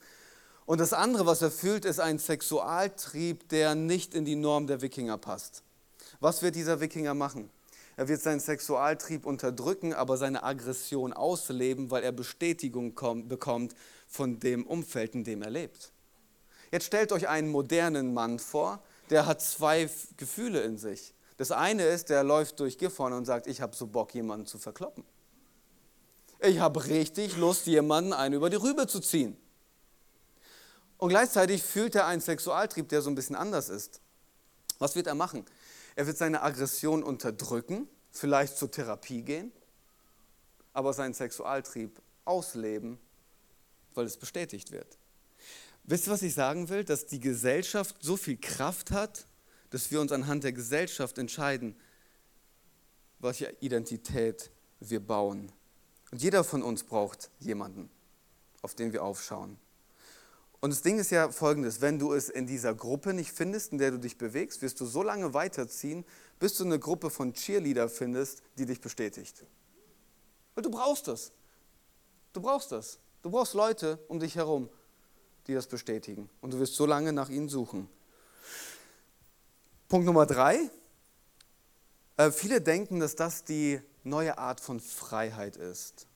Und 0.66 0.80
das 0.80 0.94
andere, 0.94 1.26
was 1.26 1.42
er 1.42 1.52
fühlt, 1.52 1.86
ist 1.86 2.00
ein 2.00 2.20
Sexualtrieb, 2.20 3.50
der 3.50 3.76
nicht 3.76 4.14
in 4.14 4.26
die 4.26 4.36
Norm 4.36 4.68
der 4.68 4.82
Wikinger 4.82 5.18
passt. 5.18 5.64
Was 6.20 6.42
wird 6.42 6.56
dieser 6.56 6.80
Wikinger 6.80 7.14
machen? 7.14 7.50
Er 7.98 8.08
wird 8.08 8.22
seinen 8.22 8.40
Sexualtrieb 8.40 9.26
unterdrücken, 9.26 9.94
aber 9.94 10.18
seine 10.18 10.44
Aggression 10.44 11.14
ausleben, 11.14 11.92
weil 11.92 12.04
er 12.04 12.12
Bestätigung 12.12 12.96
bekommt 13.28 13.76
von 14.08 14.40
dem 14.40 14.66
Umfeld, 14.66 15.16
in 15.16 15.24
dem 15.24 15.42
er 15.42 15.50
lebt. 15.50 15.92
Jetzt 16.72 16.86
stellt 16.86 17.12
euch 17.12 17.28
einen 17.28 17.50
modernen 17.50 18.14
Mann 18.14 18.40
vor, 18.40 18.82
der 19.10 19.26
hat 19.26 19.42
zwei 19.42 19.90
Gefühle 20.16 20.62
in 20.62 20.78
sich. 20.78 21.14
Das 21.38 21.52
eine 21.52 21.84
ist, 21.84 22.10
der 22.10 22.24
läuft 22.24 22.60
durch 22.60 22.78
Gifhorn 22.78 23.14
und 23.14 23.26
sagt, 23.26 23.48
ich 23.48 23.62
habe 23.62 23.76
so 23.76 23.88
Bock, 23.88 24.14
jemanden 24.14 24.46
zu 24.46 24.58
verkloppen. 24.58 25.04
Ich 26.44 26.60
habe 26.60 26.84
richtig 26.88 27.38
Lust, 27.38 27.68
jemanden 27.68 28.14
einen 28.14 28.34
über 28.34 28.50
die 28.50 28.56
Rübe 28.56 28.88
zu 28.88 29.00
ziehen. 29.00 29.38
Und 30.98 31.10
gleichzeitig 31.10 31.62
fühlt 31.62 31.94
er 31.94 32.08
einen 32.08 32.22
Sexualtrieb, 32.22 32.90
der 32.90 33.04
so 33.04 33.12
ein 33.12 33.16
bisschen 33.16 33.36
anders 33.36 33.70
ist. 33.70 34.02
Was 34.80 34.96
wird 34.96 35.06
er 35.06 35.14
machen? 35.14 35.46
Er 35.96 36.08
wird 36.08 36.18
seine 36.18 36.42
Aggression 36.42 37.04
unterdrücken, 37.04 37.88
vielleicht 38.10 38.58
zur 38.58 38.72
Therapie 38.72 39.22
gehen, 39.22 39.52
aber 40.74 40.94
seinen 40.94 41.14
Sexualtrieb 41.14 42.02
ausleben, 42.26 42.98
weil 43.94 44.06
es 44.06 44.18
bestätigt 44.18 44.72
wird. 44.72 44.98
Wisst 45.84 46.08
ihr, 46.08 46.14
was 46.14 46.24
ich 46.24 46.34
sagen 46.34 46.70
will? 46.70 46.84
Dass 46.84 47.06
die 47.06 47.20
Gesellschaft 47.20 47.98
so 48.02 48.18
viel 48.18 48.38
Kraft 48.38 48.90
hat, 48.90 49.28
dass 49.70 49.92
wir 49.92 50.02
uns 50.02 50.12
anhand 50.12 50.44
der 50.44 50.54
Gesellschaft 50.54 51.20
entscheiden, 51.20 51.76
welche 53.20 53.56
Identität 53.60 54.50
wir 54.80 55.00
bauen. 55.00 55.52
Und 56.12 56.22
jeder 56.22 56.44
von 56.44 56.62
uns 56.62 56.84
braucht 56.84 57.32
jemanden, 57.40 57.90
auf 58.62 58.76
den 58.76 58.92
wir 58.92 59.04
aufschauen. 59.04 59.58
Und 60.60 60.70
das 60.70 60.84
Ding 60.84 61.00
ist 61.00 61.10
ja 61.10 61.32
folgendes, 61.32 61.82
wenn 61.82 61.98
du 61.98 62.14
es 62.14 62.30
in 62.30 62.46
dieser 62.46 62.76
Gruppe 62.76 63.14
nicht 63.14 63.32
findest, 63.32 63.72
in 63.72 63.80
der 63.80 63.90
du 63.92 63.98
dich 63.98 64.18
bewegst, 64.18 64.62
wirst 64.62 64.80
du 64.80 64.86
so 64.86 65.02
lange 65.02 65.34
weiterziehen, 65.34 66.06
bis 66.40 66.56
du 66.56 66.66
eine 66.66 66.78
Gruppe 66.78 67.10
von 67.10 67.34
Cheerleader 67.34 67.90
findest, 67.90 68.44
die 68.60 68.68
dich 68.68 68.80
bestätigt. 68.80 69.44
Weil 70.54 70.64
du 70.64 70.70
brauchst 70.70 71.08
das. 71.08 71.32
Du 72.34 72.42
brauchst 72.42 72.72
das. 72.72 73.00
Du 73.24 73.32
brauchst 73.32 73.56
Leute 73.56 73.98
um 74.08 74.20
dich 74.20 74.36
herum, 74.36 74.70
die 75.48 75.56
das 75.56 75.66
bestätigen. 75.66 76.30
Und 76.42 76.54
du 76.54 76.60
wirst 76.60 76.76
so 76.76 76.86
lange 76.86 77.12
nach 77.12 77.30
ihnen 77.30 77.50
suchen. 77.50 77.90
Punkt 79.88 80.06
Nummer 80.06 80.28
drei. 80.28 80.70
Äh, 82.18 82.32
viele 82.32 82.62
denken, 82.62 83.00
dass 83.00 83.16
das 83.16 83.44
die 83.44 83.82
neue 84.04 84.38
Art 84.38 84.60
von 84.60 84.80
Freiheit 84.80 85.58
ist, 85.58 86.08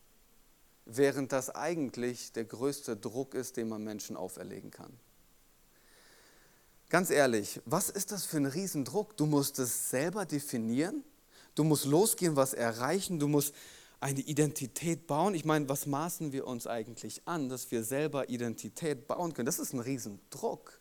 während 0.86 1.32
das 1.32 1.54
eigentlich 1.54 2.32
der 2.32 2.46
größte 2.46 2.96
Druck 2.96 3.34
ist, 3.34 3.58
den 3.58 3.70
man 3.70 3.84
Menschen 3.84 4.16
auferlegen 4.16 4.72
kann. 4.72 4.92
Ganz 6.90 7.10
ehrlich, 7.10 7.62
was 7.66 7.90
ist 7.90 8.12
das 8.12 8.26
für 8.26 8.38
ein 8.38 8.46
Riesendruck? 8.46 9.18
Du 9.18 9.26
musst 9.26 9.60
es 9.60 9.90
selber 9.90 10.26
definieren, 10.26 11.04
du 11.56 11.64
musst 11.64 11.86
losgehen, 11.86 12.36
was 12.36 12.54
erreichen, 12.54 13.20
du 13.20 13.28
musst 13.28 13.54
eine 14.00 14.20
Identität 14.20 15.08
bauen. 15.08 15.34
Ich 15.34 15.46
meine, 15.46 15.68
was 15.68 15.88
maßen 15.88 16.32
wir 16.32 16.46
uns 16.46 16.68
eigentlich 16.68 17.22
an, 17.26 17.50
dass 17.50 17.72
wir 17.72 17.84
selber 17.84 18.30
Identität 18.30 19.08
bauen 19.08 19.34
können? 19.34 19.48
Das 19.48 19.60
ist 19.60 19.74
ein 19.74 19.80
Riesendruck. 19.80 20.80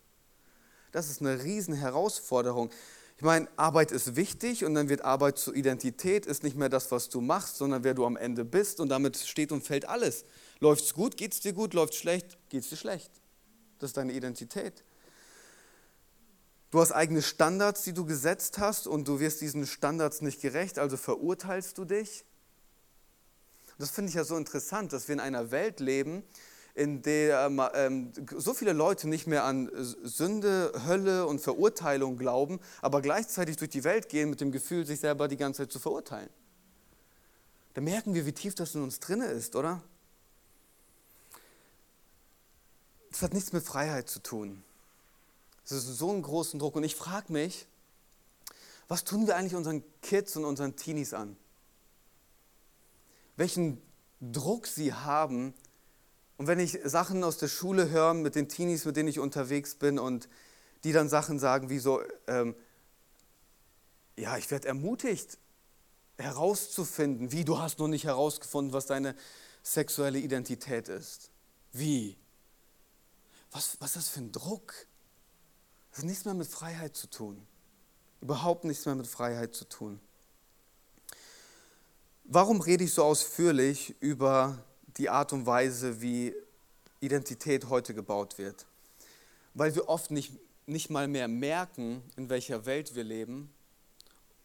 Das 0.91 1.09
ist 1.09 1.21
eine 1.21 1.43
Riesenherausforderung. 1.43 2.69
Ich 3.17 3.23
meine, 3.23 3.47
Arbeit 3.55 3.91
ist 3.91 4.17
wichtig 4.17 4.65
und 4.65 4.73
dann 4.75 4.89
wird 4.89 5.05
Arbeit 5.05 5.37
zur 5.37 5.55
Identität, 5.55 6.25
ist 6.25 6.43
nicht 6.43 6.57
mehr 6.57 6.67
das, 6.67 6.91
was 6.91 7.07
du 7.09 7.21
machst, 7.21 7.55
sondern 7.55 7.83
wer 7.83 7.93
du 7.93 8.05
am 8.05 8.17
Ende 8.17 8.43
bist 8.43 8.81
und 8.81 8.89
damit 8.89 9.15
steht 9.15 9.53
und 9.53 9.63
fällt 9.63 9.87
alles. 9.87 10.25
Läuft 10.59 10.83
es 10.83 10.93
gut, 10.93 11.15
geht 11.15 11.33
es 11.33 11.39
dir 11.39 11.53
gut, 11.53 11.73
läuft 11.73 11.93
es 11.93 11.99
schlecht, 11.99 12.37
geht 12.49 12.63
es 12.63 12.69
dir 12.69 12.75
schlecht. 12.75 13.11
Das 13.79 13.91
ist 13.91 13.97
deine 13.97 14.11
Identität. 14.11 14.83
Du 16.71 16.81
hast 16.81 16.91
eigene 16.91 17.21
Standards, 17.21 17.83
die 17.83 17.93
du 17.93 18.05
gesetzt 18.05 18.57
hast 18.57 18.85
und 18.85 19.07
du 19.07 19.21
wirst 19.21 19.39
diesen 19.39 19.65
Standards 19.65 20.21
nicht 20.21 20.41
gerecht, 20.41 20.77
also 20.77 20.97
verurteilst 20.97 21.77
du 21.77 21.85
dich. 21.85 22.25
Das 23.77 23.91
finde 23.91 24.09
ich 24.09 24.15
ja 24.15 24.25
so 24.25 24.35
interessant, 24.35 24.91
dass 24.91 25.07
wir 25.07 25.13
in 25.13 25.21
einer 25.21 25.51
Welt 25.51 25.79
leben, 25.79 26.23
in 26.75 27.01
der 27.01 27.49
ähm, 27.73 28.11
so 28.35 28.53
viele 28.53 28.73
Leute 28.73 29.07
nicht 29.07 29.27
mehr 29.27 29.43
an 29.45 29.71
Sünde, 30.03 30.71
Hölle 30.85 31.25
und 31.25 31.39
Verurteilung 31.39 32.17
glauben, 32.17 32.59
aber 32.81 33.01
gleichzeitig 33.01 33.57
durch 33.57 33.71
die 33.71 33.83
Welt 33.83 34.09
gehen 34.09 34.29
mit 34.29 34.41
dem 34.41 34.51
Gefühl, 34.51 34.85
sich 34.85 34.99
selber 34.99 35.27
die 35.27 35.37
ganze 35.37 35.63
Zeit 35.63 35.71
zu 35.71 35.79
verurteilen. 35.79 36.29
Da 37.73 37.81
merken 37.81 38.13
wir, 38.13 38.25
wie 38.25 38.33
tief 38.33 38.55
das 38.55 38.75
in 38.75 38.83
uns 38.83 38.99
drinne 38.99 39.25
ist, 39.25 39.55
oder? 39.55 39.81
Das 43.09 43.21
hat 43.21 43.33
nichts 43.33 43.53
mit 43.53 43.63
Freiheit 43.63 44.09
zu 44.09 44.19
tun. 44.19 44.63
Das 45.63 45.71
ist 45.71 45.97
so 45.97 46.11
ein 46.11 46.21
großen 46.21 46.59
Druck. 46.59 46.75
Und 46.75 46.83
ich 46.83 46.95
frage 46.95 47.31
mich, 47.31 47.65
was 48.87 49.03
tun 49.03 49.25
wir 49.25 49.35
eigentlich 49.35 49.55
unseren 49.55 49.83
Kids 50.01 50.35
und 50.35 50.45
unseren 50.45 50.75
Teenies 50.75 51.13
an? 51.13 51.37
welchen 53.37 53.81
Druck 54.21 54.67
sie 54.67 54.93
haben. 54.93 55.53
Und 56.37 56.47
wenn 56.47 56.59
ich 56.59 56.79
Sachen 56.83 57.23
aus 57.23 57.37
der 57.37 57.47
Schule 57.47 57.89
höre 57.89 58.13
mit 58.13 58.35
den 58.35 58.49
Teenies, 58.49 58.85
mit 58.85 58.97
denen 58.97 59.09
ich 59.09 59.19
unterwegs 59.19 59.75
bin 59.75 59.99
und 59.99 60.27
die 60.83 60.91
dann 60.91 61.09
Sachen 61.09 61.39
sagen 61.39 61.69
wie 61.69 61.79
so, 61.79 62.01
ähm, 62.27 62.55
ja, 64.17 64.37
ich 64.37 64.51
werde 64.51 64.67
ermutigt 64.67 65.37
herauszufinden, 66.17 67.31
wie 67.31 67.45
du 67.45 67.59
hast 67.59 67.79
noch 67.79 67.87
nicht 67.87 68.05
herausgefunden, 68.05 68.73
was 68.73 68.85
deine 68.85 69.15
sexuelle 69.63 70.19
Identität 70.19 70.87
ist. 70.87 71.29
Wie? 71.71 72.17
Was, 73.51 73.77
was 73.79 73.89
ist 73.89 73.95
das 73.95 74.09
für 74.09 74.21
ein 74.21 74.31
Druck? 74.31 74.73
Das 75.91 75.99
hat 75.99 76.05
nichts 76.05 76.25
mehr 76.25 76.33
mit 76.33 76.47
Freiheit 76.47 76.95
zu 76.95 77.07
tun. 77.07 77.45
Überhaupt 78.21 78.63
nichts 78.63 78.85
mehr 78.85 78.95
mit 78.95 79.07
Freiheit 79.07 79.55
zu 79.55 79.65
tun. 79.65 79.99
Warum 82.25 82.61
rede 82.61 82.83
ich 82.83 82.93
so 82.93 83.03
ausführlich 83.03 83.95
über 83.99 84.63
die 84.97 85.09
Art 85.09 85.33
und 85.33 85.45
Weise, 85.45 86.01
wie 86.01 86.33
Identität 86.99 87.69
heute 87.69 87.93
gebaut 87.93 88.37
wird? 88.37 88.65
Weil 89.53 89.75
wir 89.75 89.89
oft 89.89 90.11
nicht, 90.11 90.33
nicht 90.65 90.89
mal 90.89 91.07
mehr 91.07 91.27
merken, 91.27 92.01
in 92.15 92.29
welcher 92.29 92.65
Welt 92.65 92.95
wir 92.95 93.03
leben 93.03 93.53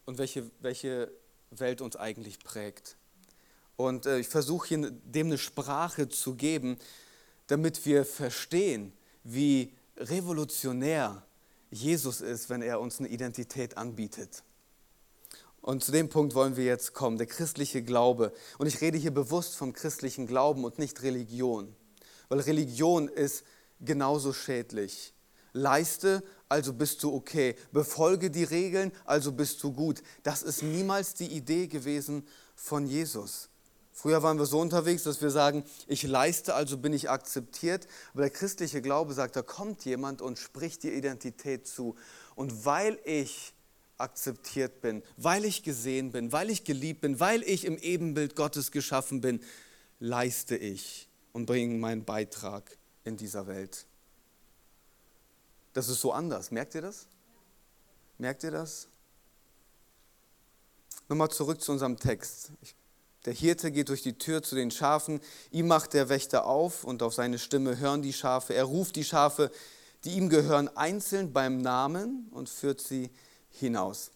und 0.06 0.18
welche, 0.18 0.50
welche 0.60 1.10
Welt 1.50 1.80
uns 1.80 1.96
eigentlich 1.96 2.38
prägt. 2.40 2.96
Und 3.76 4.06
äh, 4.06 4.18
ich 4.18 4.28
versuche 4.28 4.92
dem 4.92 5.28
eine 5.28 5.38
Sprache 5.38 6.08
zu 6.08 6.34
geben, 6.34 6.76
damit 7.46 7.86
wir 7.86 8.04
verstehen, 8.04 8.92
wie 9.24 9.72
revolutionär 9.96 11.24
Jesus 11.70 12.20
ist, 12.20 12.50
wenn 12.50 12.62
er 12.62 12.80
uns 12.80 12.98
eine 12.98 13.08
Identität 13.08 13.76
anbietet. 13.76 14.42
Und 15.62 15.84
zu 15.84 15.92
dem 15.92 16.08
Punkt 16.08 16.34
wollen 16.34 16.56
wir 16.56 16.64
jetzt 16.64 16.94
kommen, 16.94 17.18
der 17.18 17.26
christliche 17.26 17.82
Glaube. 17.82 18.32
Und 18.58 18.66
ich 18.66 18.80
rede 18.80 18.96
hier 18.96 19.12
bewusst 19.12 19.56
vom 19.56 19.72
christlichen 19.72 20.26
Glauben 20.26 20.64
und 20.64 20.78
nicht 20.78 21.02
Religion, 21.02 21.74
weil 22.28 22.40
Religion 22.40 23.08
ist 23.08 23.44
genauso 23.80 24.32
schädlich. 24.32 25.12
Leiste, 25.52 26.22
also 26.48 26.72
bist 26.72 27.02
du 27.02 27.12
okay. 27.14 27.56
Befolge 27.72 28.30
die 28.30 28.44
Regeln, 28.44 28.92
also 29.04 29.32
bist 29.32 29.62
du 29.62 29.72
gut. 29.72 30.02
Das 30.22 30.42
ist 30.42 30.62
niemals 30.62 31.14
die 31.14 31.26
Idee 31.26 31.66
gewesen 31.66 32.26
von 32.54 32.86
Jesus. 32.86 33.48
Früher 33.92 34.22
waren 34.22 34.38
wir 34.38 34.46
so 34.46 34.60
unterwegs, 34.60 35.02
dass 35.02 35.20
wir 35.20 35.30
sagen, 35.30 35.64
ich 35.86 36.04
leiste, 36.04 36.54
also 36.54 36.78
bin 36.78 36.92
ich 36.92 37.10
akzeptiert. 37.10 37.86
Aber 38.12 38.22
der 38.22 38.30
christliche 38.30 38.80
Glaube 38.80 39.12
sagt, 39.12 39.36
da 39.36 39.42
kommt 39.42 39.84
jemand 39.84 40.22
und 40.22 40.38
spricht 40.38 40.84
dir 40.84 40.94
Identität 40.94 41.66
zu. 41.66 41.96
Und 42.34 42.64
weil 42.64 42.98
ich 43.04 43.52
akzeptiert 44.00 44.80
bin, 44.80 45.02
weil 45.16 45.44
ich 45.44 45.62
gesehen 45.62 46.12
bin, 46.12 46.32
weil 46.32 46.50
ich 46.50 46.64
geliebt 46.64 47.00
bin, 47.02 47.20
weil 47.20 47.42
ich 47.42 47.64
im 47.64 47.78
Ebenbild 47.78 48.36
Gottes 48.36 48.70
geschaffen 48.70 49.20
bin, 49.20 49.40
leiste 49.98 50.56
ich 50.56 51.08
und 51.32 51.46
bringe 51.46 51.74
meinen 51.76 52.04
Beitrag 52.04 52.76
in 53.04 53.16
dieser 53.16 53.46
Welt. 53.46 53.86
Das 55.72 55.88
ist 55.88 56.00
so 56.00 56.12
anders. 56.12 56.50
Merkt 56.50 56.74
ihr 56.74 56.82
das? 56.82 57.06
Merkt 58.18 58.42
ihr 58.44 58.50
das? 58.50 58.88
Nochmal 61.08 61.30
zurück 61.30 61.60
zu 61.60 61.72
unserem 61.72 61.96
Text. 61.96 62.52
Der 63.26 63.34
Hirte 63.34 63.70
geht 63.70 63.88
durch 63.90 64.02
die 64.02 64.16
Tür 64.16 64.42
zu 64.42 64.54
den 64.54 64.70
Schafen, 64.70 65.20
ihm 65.50 65.66
macht 65.66 65.92
der 65.92 66.08
Wächter 66.08 66.46
auf 66.46 66.84
und 66.84 67.02
auf 67.02 67.14
seine 67.14 67.38
Stimme 67.38 67.78
hören 67.78 68.00
die 68.00 68.14
Schafe. 68.14 68.54
Er 68.54 68.64
ruft 68.64 68.96
die 68.96 69.04
Schafe, 69.04 69.50
die 70.04 70.12
ihm 70.12 70.30
gehören, 70.30 70.74
einzeln 70.76 71.32
beim 71.32 71.58
Namen 71.58 72.28
und 72.30 72.48
führt 72.48 72.80
sie 72.80 73.10
hinaus. 73.50 74.10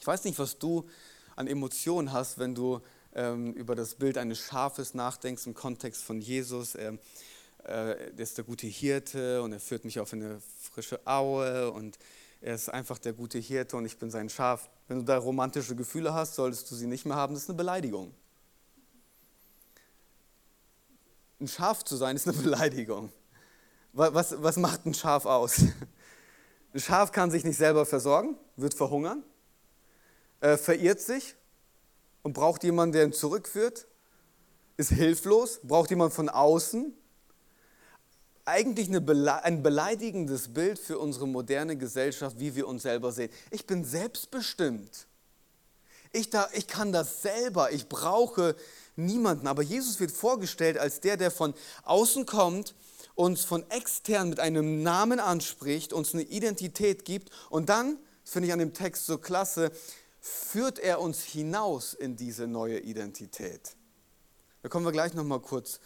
Ich 0.00 0.06
weiß 0.06 0.24
nicht, 0.24 0.38
was 0.38 0.58
du 0.58 0.88
an 1.36 1.46
Emotionen 1.46 2.12
hast, 2.12 2.38
wenn 2.38 2.54
du 2.54 2.80
ähm, 3.14 3.52
über 3.54 3.74
das 3.74 3.94
Bild 3.94 4.18
eines 4.18 4.38
Schafes 4.40 4.94
nachdenkst 4.94 5.46
im 5.46 5.54
Kontext 5.54 6.02
von 6.02 6.20
Jesus. 6.20 6.74
Er, 6.74 6.94
äh, 7.64 8.12
der 8.12 8.18
ist 8.18 8.36
der 8.38 8.44
gute 8.44 8.66
Hirte 8.66 9.42
und 9.42 9.52
er 9.52 9.60
führt 9.60 9.84
mich 9.84 10.00
auf 10.00 10.12
eine 10.12 10.40
frische 10.60 11.00
Aue 11.06 11.70
und 11.70 11.98
er 12.40 12.56
ist 12.56 12.68
einfach 12.68 12.98
der 12.98 13.12
gute 13.12 13.38
Hirte 13.38 13.76
und 13.76 13.84
ich 13.84 13.98
bin 13.98 14.10
sein 14.10 14.28
Schaf. 14.28 14.68
Wenn 14.88 14.98
du 14.98 15.04
da 15.04 15.16
romantische 15.16 15.76
Gefühle 15.76 16.12
hast, 16.12 16.34
solltest 16.34 16.70
du 16.70 16.74
sie 16.74 16.86
nicht 16.86 17.06
mehr 17.06 17.16
haben. 17.16 17.34
Das 17.34 17.44
ist 17.44 17.48
eine 17.48 17.56
Beleidigung. 17.56 18.12
Ein 21.40 21.48
Schaf 21.48 21.84
zu 21.84 21.96
sein 21.96 22.16
ist 22.16 22.26
eine 22.26 22.36
Beleidigung. 22.42 23.12
Was, 23.92 24.42
was 24.42 24.56
macht 24.56 24.86
ein 24.86 24.94
Schaf 24.94 25.26
aus? 25.26 25.62
Ein 26.74 26.80
Schaf 26.80 27.12
kann 27.12 27.30
sich 27.30 27.44
nicht 27.44 27.58
selber 27.58 27.84
versorgen, 27.84 28.36
wird 28.56 28.72
verhungern, 28.72 29.22
äh, 30.40 30.56
verirrt 30.56 31.00
sich 31.00 31.34
und 32.22 32.32
braucht 32.32 32.64
jemanden, 32.64 32.94
der 32.94 33.04
ihn 33.04 33.12
zurückführt, 33.12 33.86
ist 34.78 34.90
hilflos, 34.90 35.60
braucht 35.62 35.90
jemanden 35.90 36.14
von 36.14 36.28
außen. 36.28 36.96
eigentlich 38.44 38.88
eine 38.88 39.42
ein 39.44 39.62
beleidigendes 39.62 40.52
Bild 40.52 40.78
für 40.78 40.98
unsere 40.98 41.28
moderne 41.28 41.76
Gesellschaft, 41.76 42.40
wie 42.40 42.56
wir 42.56 42.66
uns 42.66 42.82
selber 42.82 43.12
sehen. 43.12 43.30
Ich 43.50 43.66
bin 43.66 43.84
selbstbestimmt. 43.84 45.06
Ich, 46.10 46.28
da, 46.30 46.48
ich 46.52 46.66
kann 46.66 46.90
das 46.90 47.22
selber. 47.22 47.70
Ich 47.70 47.88
brauche 47.88 48.56
niemanden. 48.96 49.46
Aber 49.46 49.62
Jesus 49.62 50.00
wird 50.00 50.10
vorgestellt 50.10 50.76
als 50.76 51.00
der, 51.00 51.16
der 51.16 51.30
von 51.30 51.54
außen 51.84 52.26
kommt, 52.26 52.74
uns 53.14 53.44
von 53.44 53.68
extern 53.70 54.28
mit 54.28 54.40
einem 54.40 54.82
Namen 54.82 55.20
anspricht, 55.20 55.92
uns 55.92 56.14
eine 56.14 56.22
Identität 56.22 57.04
gibt 57.04 57.30
und 57.50 57.68
dann, 57.68 57.98
das 58.24 58.32
finde 58.32 58.48
ich 58.48 58.52
an 58.52 58.58
dem 58.58 58.72
Text 58.72 59.06
so 59.06 59.18
klasse, 59.18 59.72
führt 60.20 60.78
er 60.78 61.00
uns 61.00 61.22
hinaus 61.22 61.94
in 61.94 62.16
diese 62.16 62.46
neue 62.46 62.78
Identität. 62.78 63.76
Da 64.62 64.68
kommen 64.68 64.86
wir 64.86 64.92
gleich 64.92 65.14
nochmal 65.14 65.40
kurz 65.40 65.80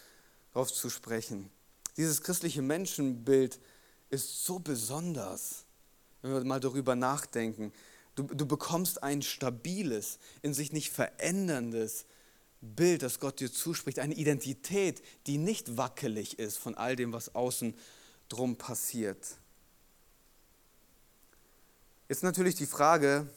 drauf 0.52 0.72
zu 0.72 0.90
sprechen. 0.90 1.50
Dieses 1.96 2.22
christliche 2.22 2.60
Menschenbild 2.60 3.58
ist 4.10 4.44
so 4.44 4.58
besonders, 4.58 5.64
wenn 6.20 6.32
wir 6.32 6.44
mal 6.44 6.60
darüber 6.60 6.94
nachdenken. 6.94 7.72
Du, 8.14 8.24
du 8.24 8.46
bekommst 8.46 9.02
ein 9.02 9.22
stabiles, 9.22 10.18
in 10.42 10.52
sich 10.52 10.72
nicht 10.72 10.92
veränderndes 10.92 12.04
Bild, 12.66 13.02
das 13.02 13.20
Gott 13.20 13.40
dir 13.40 13.52
zuspricht, 13.52 13.98
eine 13.98 14.14
Identität, 14.14 15.02
die 15.26 15.38
nicht 15.38 15.76
wackelig 15.76 16.38
ist 16.38 16.58
von 16.58 16.74
all 16.74 16.96
dem, 16.96 17.12
was 17.12 17.34
außen 17.34 17.74
drum 18.28 18.56
passiert. 18.56 19.36
Jetzt 22.08 22.22
natürlich 22.22 22.54
die 22.54 22.66
Frage, 22.66 23.28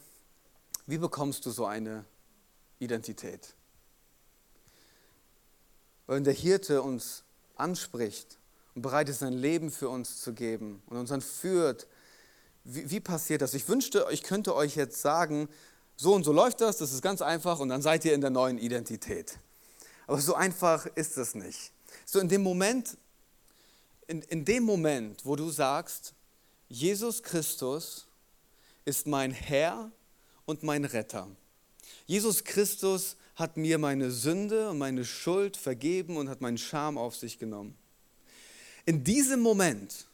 wie 0.86 0.98
bekommst 0.98 1.46
du 1.46 1.50
so 1.50 1.66
eine 1.66 2.04
Identität? 2.78 3.54
Wenn 6.06 6.24
der 6.24 6.34
Hirte 6.34 6.82
uns 6.82 7.22
anspricht 7.56 8.38
und 8.74 8.82
bereit 8.82 9.08
ist, 9.08 9.20
sein 9.20 9.32
Leben 9.32 9.70
für 9.70 9.88
uns 9.88 10.20
zu 10.20 10.32
geben 10.32 10.82
und 10.86 10.96
uns 10.96 11.10
dann 11.10 11.20
führt, 11.20 11.86
wie, 12.64 12.90
wie 12.90 13.00
passiert 13.00 13.42
das? 13.42 13.54
Ich 13.54 13.68
wünschte, 13.68 14.06
ich 14.10 14.22
könnte 14.22 14.54
euch 14.54 14.76
jetzt 14.76 15.00
sagen, 15.00 15.48
so 16.00 16.14
und 16.14 16.24
so 16.24 16.32
läuft 16.32 16.62
das, 16.62 16.78
das 16.78 16.94
ist 16.94 17.02
ganz 17.02 17.20
einfach 17.20 17.58
und 17.58 17.68
dann 17.68 17.82
seid 17.82 18.06
ihr 18.06 18.14
in 18.14 18.22
der 18.22 18.30
neuen 18.30 18.56
Identität. 18.56 19.38
Aber 20.06 20.18
so 20.18 20.34
einfach 20.34 20.86
ist 20.94 21.18
es 21.18 21.34
nicht. 21.34 21.72
So 22.06 22.20
in 22.20 22.28
dem 22.30 22.42
Moment, 22.42 22.96
in, 24.06 24.22
in 24.22 24.46
dem 24.46 24.62
Moment, 24.62 25.26
wo 25.26 25.36
du 25.36 25.50
sagst, 25.50 26.14
Jesus 26.70 27.22
Christus 27.22 28.06
ist 28.86 29.06
mein 29.06 29.30
Herr 29.30 29.92
und 30.46 30.62
mein 30.62 30.86
Retter. 30.86 31.28
Jesus 32.06 32.44
Christus 32.44 33.16
hat 33.34 33.58
mir 33.58 33.76
meine 33.76 34.10
Sünde 34.10 34.70
und 34.70 34.78
meine 34.78 35.04
Schuld 35.04 35.58
vergeben 35.58 36.16
und 36.16 36.30
hat 36.30 36.40
meinen 36.40 36.56
Scham 36.56 36.96
auf 36.96 37.14
sich 37.14 37.38
genommen. 37.38 37.76
In 38.86 39.04
diesem 39.04 39.40
Moment 39.40 40.06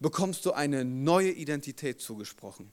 bekommst 0.00 0.44
du 0.46 0.50
eine 0.50 0.84
neue 0.84 1.30
Identität 1.30 2.00
zugesprochen. 2.00 2.72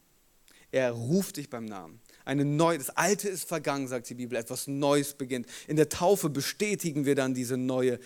Er 0.71 0.93
ruft 0.93 1.37
dich 1.37 1.51
beim 1.51 1.65
Namen. 1.65 2.01
Eine 2.25 2.43
neue, 2.43 2.79
das 2.79 2.89
Alte 2.89 3.29
ist 3.29 3.47
vergangen, 3.47 3.87
sagt 3.87 4.09
die 4.09 4.15
Bibel, 4.15 4.37
etwas 4.37 4.67
Neues 4.67 5.13
beginnt. 5.13 5.47
In 5.67 5.75
der 5.75 5.89
Taufe 5.89 6.29
bestätigen 6.29 7.05
wir 7.05 7.13
dann 7.15 7.35
diese 7.35 7.55
neue 7.55 7.99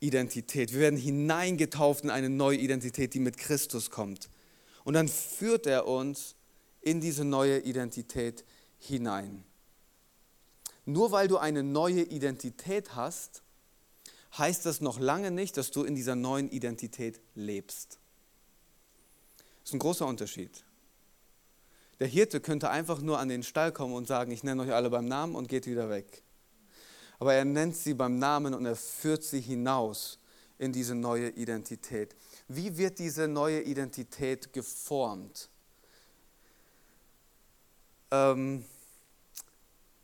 Identität. 0.00 0.72
Wir 0.72 0.80
werden 0.80 0.98
hineingetauft 0.98 2.04
in 2.04 2.10
eine 2.10 2.28
neue 2.28 2.58
Identität, 2.58 3.14
die 3.14 3.20
mit 3.20 3.38
Christus 3.38 3.90
kommt. 3.90 4.28
Und 4.84 4.94
dann 4.94 5.08
führt 5.08 5.66
er 5.66 5.86
uns 5.86 6.36
in 6.82 7.00
diese 7.00 7.24
neue 7.24 7.60
Identität 7.60 8.44
hinein. 8.78 9.44
Nur 10.84 11.10
weil 11.10 11.26
du 11.26 11.38
eine 11.38 11.62
neue 11.62 12.02
Identität 12.02 12.94
hast, 12.94 13.42
heißt 14.36 14.66
das 14.66 14.82
noch 14.82 14.98
lange 14.98 15.30
nicht, 15.30 15.56
dass 15.56 15.70
du 15.70 15.84
in 15.84 15.94
dieser 15.94 16.16
neuen 16.16 16.50
Identität 16.50 17.20
lebst. 17.34 17.98
Das 19.62 19.70
ist 19.70 19.72
ein 19.72 19.78
großer 19.78 20.06
Unterschied. 20.06 20.64
Der 22.04 22.10
Hirte 22.10 22.42
könnte 22.42 22.68
einfach 22.68 23.00
nur 23.00 23.18
an 23.18 23.30
den 23.30 23.42
Stall 23.42 23.72
kommen 23.72 23.94
und 23.94 24.06
sagen, 24.06 24.30
ich 24.30 24.44
nenne 24.44 24.60
euch 24.60 24.74
alle 24.74 24.90
beim 24.90 25.06
Namen 25.06 25.34
und 25.34 25.48
geht 25.48 25.66
wieder 25.66 25.88
weg. 25.88 26.22
Aber 27.18 27.32
er 27.32 27.46
nennt 27.46 27.78
sie 27.78 27.94
beim 27.94 28.18
Namen 28.18 28.52
und 28.52 28.66
er 28.66 28.76
führt 28.76 29.24
sie 29.24 29.40
hinaus 29.40 30.18
in 30.58 30.70
diese 30.70 30.94
neue 30.94 31.30
Identität. 31.30 32.14
Wie 32.46 32.76
wird 32.76 32.98
diese 32.98 33.26
neue 33.26 33.62
Identität 33.62 34.52
geformt? 34.52 35.48
Ähm, 38.10 38.66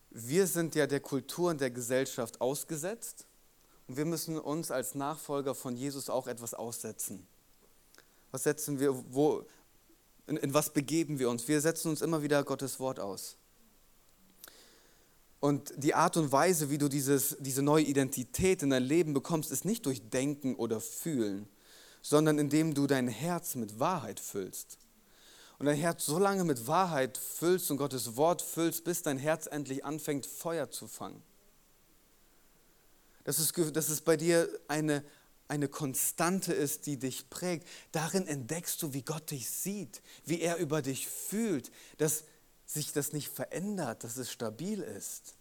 wir 0.09 0.47
sind 0.47 0.75
ja 0.75 0.87
der 0.87 1.01
Kultur 1.01 1.51
und 1.51 1.61
der 1.61 1.71
Gesellschaft 1.71 2.41
ausgesetzt 2.41 3.27
und 3.89 3.99
wir 3.99 4.07
müssen 4.07 4.39
uns 4.39 4.71
als 4.71 4.95
Nachfolger 4.95 5.55
von 5.55 5.77
Jesus 5.77 6.09
auch 6.09 6.29
etwas 6.29 6.55
aussetzen. 6.55 7.27
Was 8.31 8.45
setzen 8.45 8.81
wir, 8.81 8.95
wo, 9.13 9.45
in, 10.31 10.37
in 10.37 10.55
was 10.55 10.73
begeben 10.73 11.19
wir 11.19 11.29
uns? 11.29 11.49
Wir 11.49 11.61
setzen 11.61 11.91
uns 11.91 12.01
immer 12.01 12.23
wieder 12.23 12.45
Gottes 12.45 12.79
Wort 12.79 13.01
aus. 13.01 13.37
Und 15.41 15.73
die 15.77 15.95
Art 15.95 16.17
und 16.17 16.31
Weise, 16.31 16.71
wie 16.71 16.79
du 16.79 16.89
dieses, 16.89 17.37
diese 17.41 17.63
neue 17.63 17.85
Identität 17.85 18.63
in 18.63 18.71
dein 18.71 18.85
Leben 18.85 19.13
bekommst, 19.13 19.51
ist 19.51 19.65
nicht 19.65 19.87
durch 19.87 20.09
Denken 20.09 20.55
oder 20.55 20.81
Fühlen, 20.81 21.49
sondern 22.01 22.39
indem 22.39 22.75
du 22.75 22.87
dein 22.87 23.09
Herz 23.09 23.57
mit 23.57 23.81
Wahrheit 23.81 24.21
füllst. 24.21 24.79
Und 25.59 25.67
dein 25.67 25.77
Herz 25.77 26.07
so 26.07 26.19
lange 26.19 26.45
mit 26.45 26.67
Wahrheit 26.69 27.19
füllst 27.19 27.71
und 27.71 27.79
Gottes 27.79 28.17
Wort 28.17 28.41
füllst, 28.41 28.85
bis 28.85 29.03
dein 29.03 29.19
Herz 29.19 29.49
endlich 29.51 29.85
anfängt, 29.85 30.27
Feuer 30.27 30.71
zu 30.71 30.87
fangen. 30.87 31.23
Dass 33.25 33.39
es, 33.39 33.53
dass 33.73 33.89
es 33.89 34.01
bei 34.01 34.17
dir 34.17 34.49
eine, 34.69 35.05
eine 35.51 35.69
Konstante 35.69 36.53
ist, 36.53 36.87
die 36.87 36.97
dich 36.97 37.29
prägt. 37.29 37.67
Darin 37.91 38.27
entdeckst 38.27 38.81
du, 38.83 38.95
wie 38.95 39.03
Gott 39.03 39.33
dich 39.33 39.51
sieht, 39.51 40.01
wie 40.25 40.41
er 40.41 40.57
über 40.59 40.81
dich 40.81 41.09
fühlt, 41.09 41.73
dass 41.99 42.25
sich 42.67 42.93
das 42.93 43.13
nicht 43.13 43.29
verändert, 43.29 44.05
dass 44.05 44.17
es 44.17 44.31
stabil 44.31 44.81
ist 44.81 45.35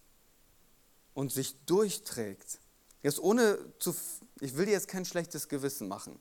und 1.14 1.32
sich 1.32 1.64
durchträgt. 1.64 2.58
Jetzt 3.04 3.20
ohne 3.20 3.58
zu, 3.78 3.94
ich 4.40 4.56
will 4.56 4.66
dir 4.66 4.72
jetzt 4.72 4.88
kein 4.88 5.04
schlechtes 5.04 5.48
Gewissen 5.48 5.86
machen, 5.86 6.18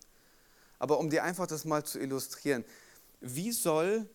aber 0.77 0.99
um 0.99 1.09
dir 1.09 1.23
einfach 1.23 1.47
das 1.47 1.65
mal 1.65 1.83
zu 1.83 1.99
illustrieren, 1.99 2.63
wie 3.21 3.51
soll 3.51 4.07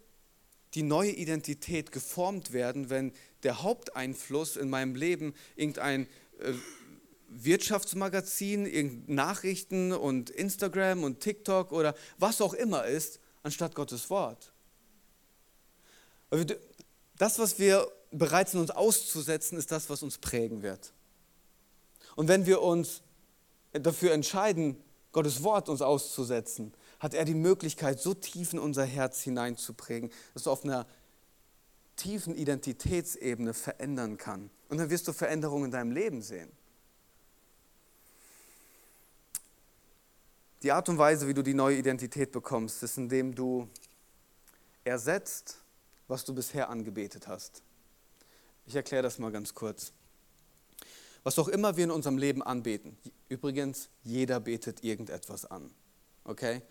die 0.74 0.84
neue 0.84 1.10
Identität 1.10 1.90
geformt 1.90 2.52
werden, 2.52 2.90
wenn 2.90 3.12
der 3.42 3.62
Haupteinfluss 3.62 4.56
in 4.56 4.70
meinem 4.70 4.94
Leben 4.94 5.34
irgendein 5.56 6.06
äh, 6.38 6.54
Wirtschaftsmagazin, 7.28 9.04
Nachrichten 9.06 9.92
und 9.92 10.30
Instagram 10.30 11.04
und 11.04 11.20
TikTok 11.20 11.72
oder 11.72 11.94
was 12.18 12.40
auch 12.40 12.54
immer 12.54 12.84
ist, 12.84 13.20
anstatt 13.42 13.74
Gottes 13.74 14.10
Wort. 14.10 14.52
Das, 17.18 17.38
was 17.38 17.58
wir 17.58 17.88
bereit 18.10 18.48
sind, 18.48 18.60
uns 18.60 18.70
auszusetzen, 18.70 19.58
ist 19.58 19.70
das, 19.70 19.90
was 19.90 20.02
uns 20.02 20.18
prägen 20.18 20.62
wird. 20.62 20.92
Und 22.16 22.28
wenn 22.28 22.46
wir 22.46 22.62
uns 22.62 23.02
dafür 23.72 24.12
entscheiden, 24.12 24.82
Gottes 25.12 25.42
Wort 25.42 25.68
uns 25.68 25.82
auszusetzen, 25.82 26.72
hat 26.98 27.14
er 27.14 27.24
die 27.24 27.34
Möglichkeit, 27.34 28.00
so 28.00 28.14
tief 28.14 28.52
in 28.52 28.58
unser 28.58 28.84
Herz 28.84 29.20
hineinzuprägen, 29.22 30.10
dass 30.32 30.44
du 30.44 30.50
auf 30.50 30.64
einer 30.64 30.86
tiefen 31.96 32.34
Identitätsebene 32.34 33.54
verändern 33.54 34.16
kann. 34.16 34.50
Und 34.68 34.78
dann 34.78 34.90
wirst 34.90 35.06
du 35.06 35.12
Veränderungen 35.12 35.66
in 35.66 35.70
deinem 35.70 35.92
Leben 35.92 36.22
sehen. 36.22 36.50
Die 40.64 40.72
Art 40.72 40.88
und 40.88 40.96
Weise, 40.96 41.28
wie 41.28 41.34
du 41.34 41.42
die 41.42 41.52
neue 41.52 41.76
Identität 41.76 42.32
bekommst, 42.32 42.82
ist, 42.82 42.96
indem 42.96 43.34
du 43.34 43.68
ersetzt, 44.82 45.58
was 46.08 46.24
du 46.24 46.34
bisher 46.34 46.70
angebetet 46.70 47.28
hast. 47.28 47.62
Ich 48.64 48.74
erkläre 48.74 49.02
das 49.02 49.18
mal 49.18 49.30
ganz 49.30 49.52
kurz. 49.52 49.92
Was 51.22 51.38
auch 51.38 51.48
immer 51.48 51.76
wir 51.76 51.84
in 51.84 51.90
unserem 51.90 52.16
Leben 52.16 52.42
anbeten, 52.42 52.96
übrigens, 53.28 53.90
jeder 54.04 54.40
betet 54.40 54.82
irgendetwas 54.82 55.44
an. 55.44 55.70
Okay? 56.24 56.62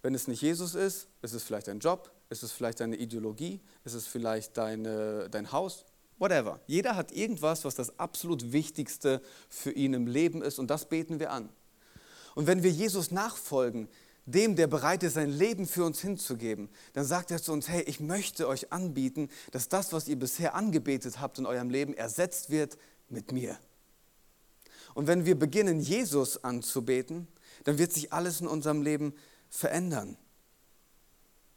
Wenn 0.00 0.14
es 0.14 0.28
nicht 0.28 0.40
Jesus 0.40 0.74
ist, 0.74 1.08
ist 1.20 1.34
es 1.34 1.42
vielleicht 1.42 1.68
dein 1.68 1.78
Job, 1.78 2.10
ist 2.30 2.42
es 2.42 2.52
vielleicht 2.52 2.80
deine 2.80 2.96
Ideologie, 2.96 3.60
ist 3.84 3.92
es 3.92 4.06
vielleicht 4.06 4.56
deine, 4.56 5.28
dein 5.28 5.52
Haus, 5.52 5.84
whatever. 6.18 6.58
Jeder 6.66 6.96
hat 6.96 7.12
irgendwas, 7.12 7.66
was 7.66 7.74
das 7.74 7.98
absolut 7.98 8.52
Wichtigste 8.52 9.20
für 9.50 9.72
ihn 9.72 9.92
im 9.92 10.06
Leben 10.06 10.40
ist 10.40 10.58
und 10.58 10.70
das 10.70 10.88
beten 10.88 11.20
wir 11.20 11.30
an. 11.30 11.50
Und 12.34 12.46
wenn 12.46 12.62
wir 12.62 12.70
Jesus 12.70 13.10
nachfolgen, 13.10 13.88
dem, 14.24 14.54
der 14.54 14.66
bereit 14.68 15.02
ist, 15.02 15.14
sein 15.14 15.30
Leben 15.30 15.66
für 15.66 15.84
uns 15.84 16.00
hinzugeben, 16.00 16.68
dann 16.92 17.04
sagt 17.04 17.30
er 17.30 17.42
zu 17.42 17.52
uns, 17.52 17.68
hey, 17.68 17.82
ich 17.82 18.00
möchte 18.00 18.46
euch 18.46 18.72
anbieten, 18.72 19.28
dass 19.50 19.68
das, 19.68 19.92
was 19.92 20.08
ihr 20.08 20.16
bisher 20.16 20.54
angebetet 20.54 21.20
habt 21.20 21.38
in 21.38 21.46
eurem 21.46 21.70
Leben, 21.70 21.94
ersetzt 21.94 22.50
wird 22.50 22.78
mit 23.08 23.32
mir. 23.32 23.58
Und 24.94 25.06
wenn 25.06 25.24
wir 25.24 25.38
beginnen, 25.38 25.80
Jesus 25.80 26.44
anzubeten, 26.44 27.26
dann 27.64 27.78
wird 27.78 27.92
sich 27.92 28.12
alles 28.12 28.40
in 28.40 28.46
unserem 28.46 28.82
Leben 28.82 29.14
verändern. 29.48 30.16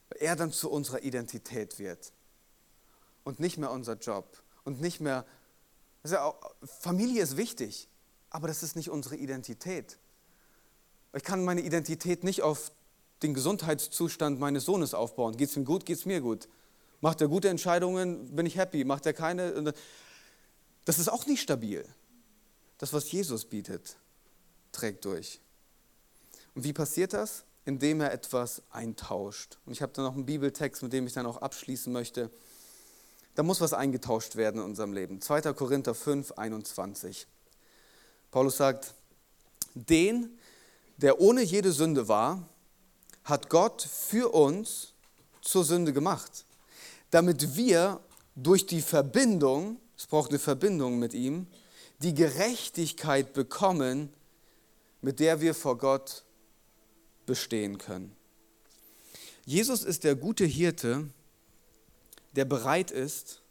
Weil 0.09 0.21
er 0.21 0.35
dann 0.35 0.51
zu 0.51 0.69
unserer 0.71 1.03
Identität 1.03 1.77
wird. 1.79 2.13
Und 3.23 3.39
nicht 3.39 3.57
mehr 3.57 3.71
unser 3.71 3.95
Job. 3.95 4.41
Und 4.63 4.81
nicht 4.81 5.01
mehr, 5.01 5.25
also 6.03 6.35
Familie 6.63 7.21
ist 7.21 7.37
wichtig, 7.37 7.89
aber 8.29 8.47
das 8.47 8.63
ist 8.63 8.75
nicht 8.75 8.89
unsere 8.89 9.15
Identität. 9.15 9.97
Ich 11.15 11.23
kann 11.23 11.45
meine 11.45 11.61
Identität 11.61 12.23
nicht 12.23 12.41
auf 12.41 12.71
den 13.23 13.33
Gesundheitszustand 13.33 14.39
meines 14.39 14.65
Sohnes 14.65 14.93
aufbauen. 14.93 15.37
Geht 15.37 15.49
es 15.49 15.55
ihm 15.55 15.63
gut, 15.63 15.85
geht 15.85 15.97
es 15.97 16.05
mir 16.05 16.19
gut. 16.19 16.49
Macht 16.99 17.21
er 17.21 17.29
gute 17.29 17.47
Entscheidungen, 17.47 18.35
bin 18.35 18.45
ich 18.45 18.57
happy. 18.57 18.83
Macht 18.83 19.05
er 19.05 19.13
keine, 19.13 19.73
das 20.83 20.99
ist 20.99 21.07
auch 21.07 21.25
nicht 21.25 21.41
stabil. 21.41 21.85
Das, 22.77 22.91
was 22.91 23.09
Jesus 23.11 23.45
bietet, 23.45 23.95
trägt 24.73 25.05
durch. 25.05 25.39
Und 26.53 26.65
wie 26.65 26.73
passiert 26.73 27.13
das? 27.13 27.45
Indem 27.63 28.01
er 28.01 28.11
etwas 28.11 28.61
eintauscht. 28.69 29.57
Und 29.65 29.71
ich 29.71 29.81
habe 29.81 29.93
da 29.93 30.01
noch 30.01 30.15
einen 30.15 30.25
Bibeltext, 30.25 30.83
mit 30.83 30.91
dem 30.91 31.07
ich 31.07 31.13
dann 31.13 31.25
auch 31.25 31.37
abschließen 31.37 31.91
möchte. 31.91 32.29
Da 33.35 33.43
muss 33.43 33.61
was 33.61 33.73
eingetauscht 33.73 34.35
werden 34.35 34.57
in 34.57 34.65
unserem 34.65 34.93
Leben. 34.93 35.21
2. 35.21 35.53
Korinther 35.53 35.95
5, 35.95 36.33
21. 36.33 37.25
Paulus 38.31 38.57
sagt, 38.57 38.93
den, 39.73 40.37
der 40.97 41.19
ohne 41.19 41.41
jede 41.41 41.71
Sünde 41.71 42.07
war, 42.07 42.47
hat 43.23 43.49
Gott 43.49 43.81
für 43.81 44.33
uns 44.33 44.93
zur 45.41 45.63
Sünde 45.63 45.93
gemacht, 45.93 46.45
damit 47.11 47.55
wir 47.55 47.99
durch 48.35 48.65
die 48.65 48.81
Verbindung, 48.81 49.79
es 49.97 50.07
braucht 50.07 50.29
eine 50.29 50.39
Verbindung 50.39 50.99
mit 50.99 51.13
ihm, 51.13 51.47
die 51.99 52.13
Gerechtigkeit 52.13 53.33
bekommen, 53.33 54.13
mit 55.01 55.19
der 55.19 55.41
wir 55.41 55.53
vor 55.53 55.77
Gott 55.77 56.23
bestehen 57.25 57.77
können. 57.77 58.15
Jesus 59.45 59.83
ist 59.83 60.03
der 60.03 60.15
gute 60.15 60.45
Hirte, 60.45 61.09
der 62.35 62.45
bereit 62.45 62.91
ist, 62.91 63.41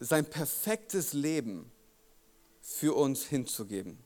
sein 0.00 0.24
perfektes 0.24 1.12
Leben 1.12 1.70
für 2.60 2.94
uns 2.94 3.24
hinzugeben. 3.24 3.98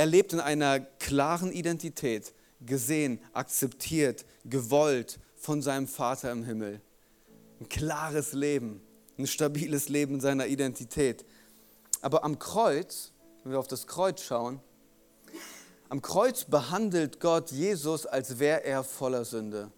Er 0.00 0.06
lebt 0.06 0.32
in 0.32 0.40
einer 0.40 0.80
klaren 0.80 1.52
Identität, 1.52 2.32
gesehen, 2.64 3.20
akzeptiert, 3.34 4.24
gewollt 4.46 5.20
von 5.36 5.60
seinem 5.60 5.86
Vater 5.86 6.32
im 6.32 6.42
Himmel. 6.42 6.80
Ein 7.60 7.68
klares 7.68 8.32
Leben, 8.32 8.80
ein 9.18 9.26
stabiles 9.26 9.90
Leben 9.90 10.14
in 10.14 10.20
seiner 10.22 10.46
Identität. 10.46 11.26
Aber 12.00 12.24
am 12.24 12.38
Kreuz, 12.38 13.12
wenn 13.42 13.52
wir 13.52 13.58
auf 13.58 13.68
das 13.68 13.86
Kreuz 13.86 14.22
schauen, 14.22 14.60
am 15.90 16.00
Kreuz 16.00 16.46
behandelt 16.46 17.20
Gott 17.20 17.50
Jesus, 17.50 18.06
als 18.06 18.38
wäre 18.38 18.64
er 18.64 18.84
voller 18.84 19.26
Sünde, 19.26 19.70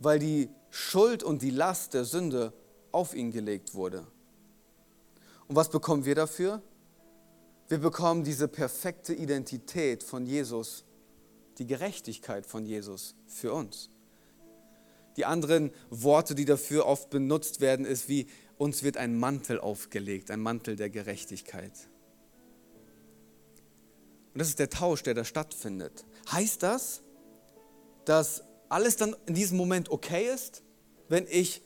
weil 0.00 0.18
die 0.18 0.48
Schuld 0.70 1.22
und 1.22 1.42
die 1.42 1.50
Last 1.50 1.94
der 1.94 2.04
Sünde 2.04 2.52
auf 2.90 3.14
ihn 3.14 3.30
gelegt 3.30 3.72
wurde. 3.74 4.04
Und 5.46 5.54
was 5.54 5.70
bekommen 5.70 6.04
wir 6.04 6.16
dafür? 6.16 6.60
Wir 7.68 7.78
bekommen 7.78 8.24
diese 8.24 8.46
perfekte 8.46 9.14
Identität 9.14 10.02
von 10.02 10.26
Jesus, 10.26 10.84
die 11.58 11.66
Gerechtigkeit 11.66 12.46
von 12.46 12.66
Jesus 12.66 13.14
für 13.26 13.52
uns. 13.52 13.88
Die 15.16 15.24
anderen 15.24 15.70
Worte, 15.90 16.34
die 16.34 16.44
dafür 16.44 16.86
oft 16.86 17.10
benutzt 17.10 17.60
werden, 17.60 17.86
ist 17.86 18.08
wie 18.08 18.26
uns 18.58 18.82
wird 18.82 18.96
ein 18.96 19.18
Mantel 19.18 19.60
aufgelegt, 19.60 20.30
ein 20.30 20.40
Mantel 20.40 20.76
der 20.76 20.90
Gerechtigkeit. 20.90 21.72
Und 24.32 24.40
das 24.40 24.48
ist 24.48 24.58
der 24.58 24.70
Tausch, 24.70 25.02
der 25.02 25.14
da 25.14 25.24
stattfindet. 25.24 26.04
Heißt 26.30 26.62
das, 26.62 27.02
dass 28.04 28.42
alles 28.68 28.96
dann 28.96 29.16
in 29.26 29.34
diesem 29.34 29.56
Moment 29.56 29.90
okay 29.90 30.28
ist, 30.32 30.62
wenn 31.08 31.26
ich 31.28 31.62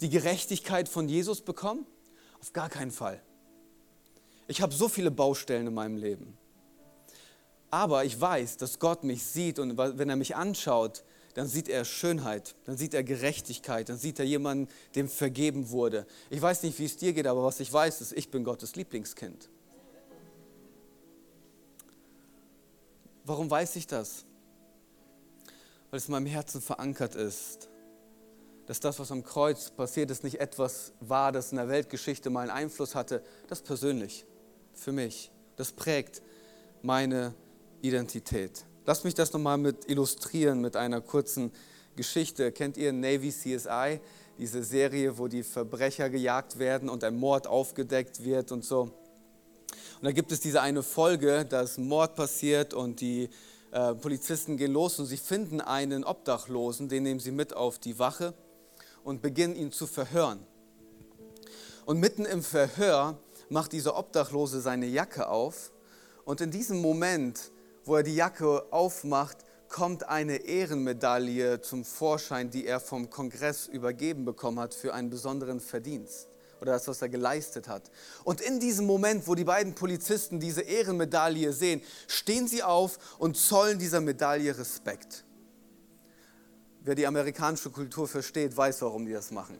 die 0.00 0.08
Gerechtigkeit 0.08 0.88
von 0.88 1.08
Jesus 1.08 1.40
bekomme? 1.42 1.84
Auf 2.40 2.52
gar 2.52 2.68
keinen 2.70 2.90
Fall. 2.90 3.22
Ich 4.50 4.60
habe 4.60 4.74
so 4.74 4.88
viele 4.88 5.12
Baustellen 5.12 5.68
in 5.68 5.74
meinem 5.74 5.96
Leben. 5.96 6.36
Aber 7.70 8.04
ich 8.04 8.20
weiß, 8.20 8.56
dass 8.56 8.80
Gott 8.80 9.04
mich 9.04 9.22
sieht 9.22 9.60
und 9.60 9.78
wenn 9.78 10.10
er 10.10 10.16
mich 10.16 10.34
anschaut, 10.34 11.04
dann 11.34 11.46
sieht 11.46 11.68
er 11.68 11.84
Schönheit, 11.84 12.56
dann 12.64 12.76
sieht 12.76 12.92
er 12.92 13.04
Gerechtigkeit, 13.04 13.88
dann 13.88 13.96
sieht 13.96 14.18
er 14.18 14.24
jemanden, 14.24 14.66
dem 14.96 15.08
vergeben 15.08 15.70
wurde. 15.70 16.04
Ich 16.30 16.42
weiß 16.42 16.64
nicht, 16.64 16.76
wie 16.80 16.84
es 16.84 16.96
dir 16.96 17.12
geht, 17.12 17.28
aber 17.28 17.44
was 17.44 17.60
ich 17.60 17.72
weiß, 17.72 18.00
ist, 18.00 18.12
ich 18.12 18.32
bin 18.32 18.42
Gottes 18.42 18.74
Lieblingskind. 18.74 19.48
Warum 23.22 23.48
weiß 23.48 23.76
ich 23.76 23.86
das? 23.86 24.24
Weil 25.90 25.98
es 25.98 26.08
in 26.08 26.12
meinem 26.12 26.26
Herzen 26.26 26.60
verankert 26.60 27.14
ist, 27.14 27.68
dass 28.66 28.80
das, 28.80 28.98
was 28.98 29.12
am 29.12 29.22
Kreuz 29.22 29.70
passiert 29.70 30.10
ist, 30.10 30.24
nicht 30.24 30.40
etwas 30.40 30.92
war, 30.98 31.30
das 31.30 31.52
in 31.52 31.58
der 31.58 31.68
Weltgeschichte 31.68 32.30
mal 32.30 32.40
einen 32.40 32.50
Einfluss 32.50 32.96
hatte. 32.96 33.22
Das 33.46 33.62
persönlich 33.62 34.26
für 34.74 34.92
mich. 34.92 35.30
Das 35.56 35.72
prägt 35.72 36.22
meine 36.82 37.34
Identität. 37.82 38.64
Lass 38.86 39.04
mich 39.04 39.14
das 39.14 39.32
nochmal 39.32 39.58
mit 39.58 39.88
illustrieren 39.88 40.60
mit 40.60 40.76
einer 40.76 41.00
kurzen 41.00 41.52
Geschichte. 41.96 42.50
Kennt 42.52 42.76
ihr 42.76 42.92
Navy 42.92 43.30
CSI? 43.30 44.00
Diese 44.38 44.62
Serie, 44.64 45.18
wo 45.18 45.28
die 45.28 45.42
Verbrecher 45.42 46.08
gejagt 46.08 46.58
werden 46.58 46.88
und 46.88 47.04
ein 47.04 47.16
Mord 47.16 47.46
aufgedeckt 47.46 48.24
wird 48.24 48.52
und 48.52 48.64
so. 48.64 48.82
Und 48.82 50.04
da 50.04 50.12
gibt 50.12 50.32
es 50.32 50.40
diese 50.40 50.62
eine 50.62 50.82
Folge, 50.82 51.44
dass 51.44 51.76
Mord 51.76 52.14
passiert 52.14 52.72
und 52.72 53.02
die 53.02 53.28
äh, 53.70 53.94
Polizisten 53.94 54.56
gehen 54.56 54.72
los 54.72 54.98
und 54.98 55.06
sie 55.06 55.18
finden 55.18 55.60
einen 55.60 56.04
Obdachlosen, 56.04 56.88
den 56.88 57.02
nehmen 57.02 57.20
sie 57.20 57.32
mit 57.32 57.54
auf 57.54 57.78
die 57.78 57.98
Wache 57.98 58.34
und 59.04 59.22
beginnen 59.22 59.54
ihn 59.54 59.72
zu 59.72 59.86
verhören. 59.86 60.40
Und 61.84 62.00
mitten 62.00 62.24
im 62.24 62.42
Verhör 62.42 63.18
macht 63.50 63.72
dieser 63.72 63.96
Obdachlose 63.96 64.60
seine 64.60 64.86
Jacke 64.86 65.28
auf 65.28 65.72
und 66.24 66.40
in 66.40 66.50
diesem 66.50 66.80
Moment, 66.80 67.52
wo 67.84 67.96
er 67.96 68.02
die 68.02 68.14
Jacke 68.14 68.72
aufmacht, 68.72 69.38
kommt 69.68 70.08
eine 70.08 70.36
Ehrenmedaille 70.36 71.60
zum 71.60 71.84
Vorschein, 71.84 72.50
die 72.50 72.66
er 72.66 72.80
vom 72.80 73.10
Kongress 73.10 73.66
übergeben 73.66 74.24
bekommen 74.24 74.58
hat 74.58 74.74
für 74.74 74.94
einen 74.94 75.10
besonderen 75.10 75.60
Verdienst 75.60 76.28
oder 76.60 76.72
das, 76.72 76.88
was 76.88 77.02
er 77.02 77.08
geleistet 77.08 77.68
hat. 77.68 77.90
Und 78.24 78.40
in 78.40 78.60
diesem 78.60 78.86
Moment, 78.86 79.26
wo 79.26 79.34
die 79.34 79.44
beiden 79.44 79.74
Polizisten 79.74 80.40
diese 80.40 80.62
Ehrenmedaille 80.62 81.52
sehen, 81.52 81.82
stehen 82.06 82.48
sie 82.48 82.62
auf 82.62 83.16
und 83.18 83.36
zollen 83.36 83.78
dieser 83.78 84.00
Medaille 84.00 84.56
Respekt. 84.56 85.24
Wer 86.82 86.94
die 86.94 87.06
amerikanische 87.06 87.70
Kultur 87.70 88.08
versteht, 88.08 88.56
weiß, 88.56 88.82
warum 88.82 89.06
die 89.06 89.12
das 89.12 89.30
machen. 89.30 89.58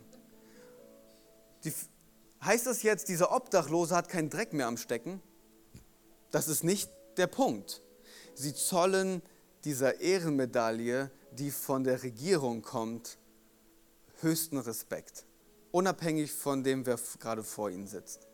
Die 1.65 1.73
Heißt 2.43 2.67
das 2.67 2.83
jetzt, 2.83 3.09
dieser 3.09 3.33
Obdachlose 3.33 3.95
hat 3.95 4.09
keinen 4.09 4.31
Dreck 4.31 4.53
mehr 4.53 4.67
am 4.67 4.79
Stecken? 4.79 5.21
Das 6.31 6.49
ist 6.49 6.65
nicht 6.65 6.91
der 7.17 7.27
Punkt. 7.27 7.83
Sie 8.35 8.55
zollen 8.55 9.21
dieser 9.65 10.01
Ehrenmedaille, 10.01 11.11
die 11.33 11.51
von 11.51 11.85
der 11.85 12.03
Regierung 12.03 12.63
kommt, 12.63 13.19
höchsten 14.21 14.57
Respekt, 14.59 15.27
unabhängig 15.71 16.33
von 16.33 16.65
dem, 16.65 16.87
wer 16.87 16.99
gerade 17.19 17.43
vor 17.43 17.71
ihnen 17.71 17.87
sitzt. 17.87 18.27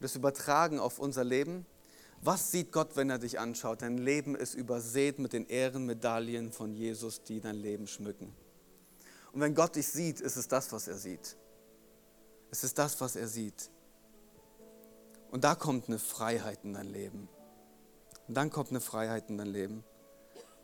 Das 0.00 0.14
Übertragen 0.14 0.78
auf 0.78 0.98
unser 0.98 1.24
Leben. 1.24 1.66
Was 2.20 2.52
sieht 2.52 2.70
Gott, 2.70 2.96
wenn 2.96 3.10
er 3.10 3.18
dich 3.18 3.40
anschaut? 3.40 3.82
Dein 3.82 3.98
Leben 3.98 4.36
ist 4.36 4.54
übersät 4.54 5.18
mit 5.18 5.32
den 5.32 5.46
Ehrenmedaillen 5.46 6.52
von 6.52 6.72
Jesus, 6.72 7.24
die 7.24 7.40
dein 7.40 7.56
Leben 7.56 7.88
schmücken. 7.88 8.32
Und 9.32 9.40
wenn 9.40 9.54
Gott 9.54 9.74
dich 9.74 9.88
sieht, 9.88 10.20
ist 10.20 10.36
es 10.36 10.46
das, 10.46 10.70
was 10.72 10.86
er 10.86 10.96
sieht. 10.96 11.36
Es 12.52 12.64
ist 12.64 12.78
das, 12.78 13.00
was 13.00 13.16
er 13.16 13.26
sieht. 13.26 13.70
Und 15.30 15.42
da 15.42 15.54
kommt 15.54 15.88
eine 15.88 15.98
Freiheit 15.98 16.60
in 16.64 16.74
dein 16.74 16.92
Leben. 16.92 17.30
Und 18.28 18.34
dann 18.36 18.50
kommt 18.50 18.68
eine 18.68 18.80
Freiheit 18.80 19.30
in 19.30 19.38
dein 19.38 19.48
Leben. 19.48 19.82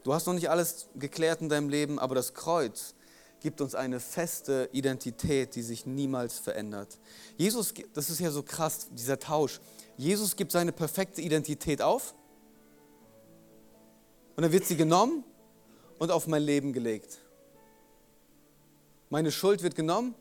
Du 0.05 0.13
hast 0.13 0.27
noch 0.27 0.35
nicht 0.35 0.51
alles 0.51 0.89
geklärt 0.97 1.41
in 1.41 1.49
deinem 1.49 1.71
Leben, 1.71 1.99
aber 1.99 2.15
das 2.15 2.35
Kreuz 2.35 2.95
gibt 3.41 3.63
uns 3.63 3.75
eine 3.75 4.01
feste 4.01 4.69
Identität, 4.73 5.55
die 5.55 5.63
sich 5.63 5.87
niemals 5.87 6.39
verändert. 6.39 6.99
Jesus, 7.39 7.73
das 7.95 8.11
ist 8.11 8.21
ja 8.21 8.31
so 8.31 8.43
krass, 8.43 8.89
dieser 8.91 9.19
Tausch. 9.19 9.59
Jesus 9.97 10.37
gibt 10.37 10.53
seine 10.53 10.73
perfekte 10.73 11.23
Identität 11.23 11.81
auf 11.81 12.15
und 14.37 14.43
dann 14.43 14.53
wird 14.53 14.67
sie 14.67 14.77
genommen 14.77 15.25
und 15.99 16.11
auf 16.11 16.27
mein 16.27 16.43
Leben 16.43 16.75
gelegt. 16.75 17.19
Meine 19.09 19.33
Schuld 19.33 19.63
wird 19.63 19.75
genommen 19.75 20.15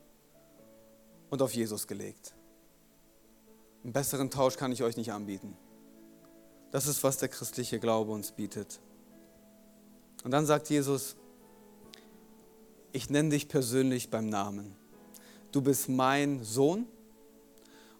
und 1.29 1.41
auf 1.41 1.53
Jesus 1.53 1.87
gelegt. 1.87 2.33
Einen 3.83 3.93
besseren 3.93 4.29
Tausch 4.29 4.57
kann 4.57 4.71
ich 4.71 4.83
euch 4.83 4.97
nicht 4.97 5.11
anbieten. 5.11 5.55
Das 6.71 6.87
ist, 6.87 7.03
was 7.03 7.17
der 7.17 7.29
christliche 7.29 7.79
Glaube 7.79 8.11
uns 8.11 8.31
bietet. 8.31 8.79
Und 10.23 10.31
dann 10.31 10.45
sagt 10.45 10.69
Jesus, 10.69 11.15
ich 12.91 13.09
nenne 13.09 13.29
dich 13.29 13.47
persönlich 13.47 14.09
beim 14.09 14.27
Namen. 14.27 14.75
Du 15.51 15.61
bist 15.61 15.87
mein 15.87 16.43
Sohn 16.43 16.87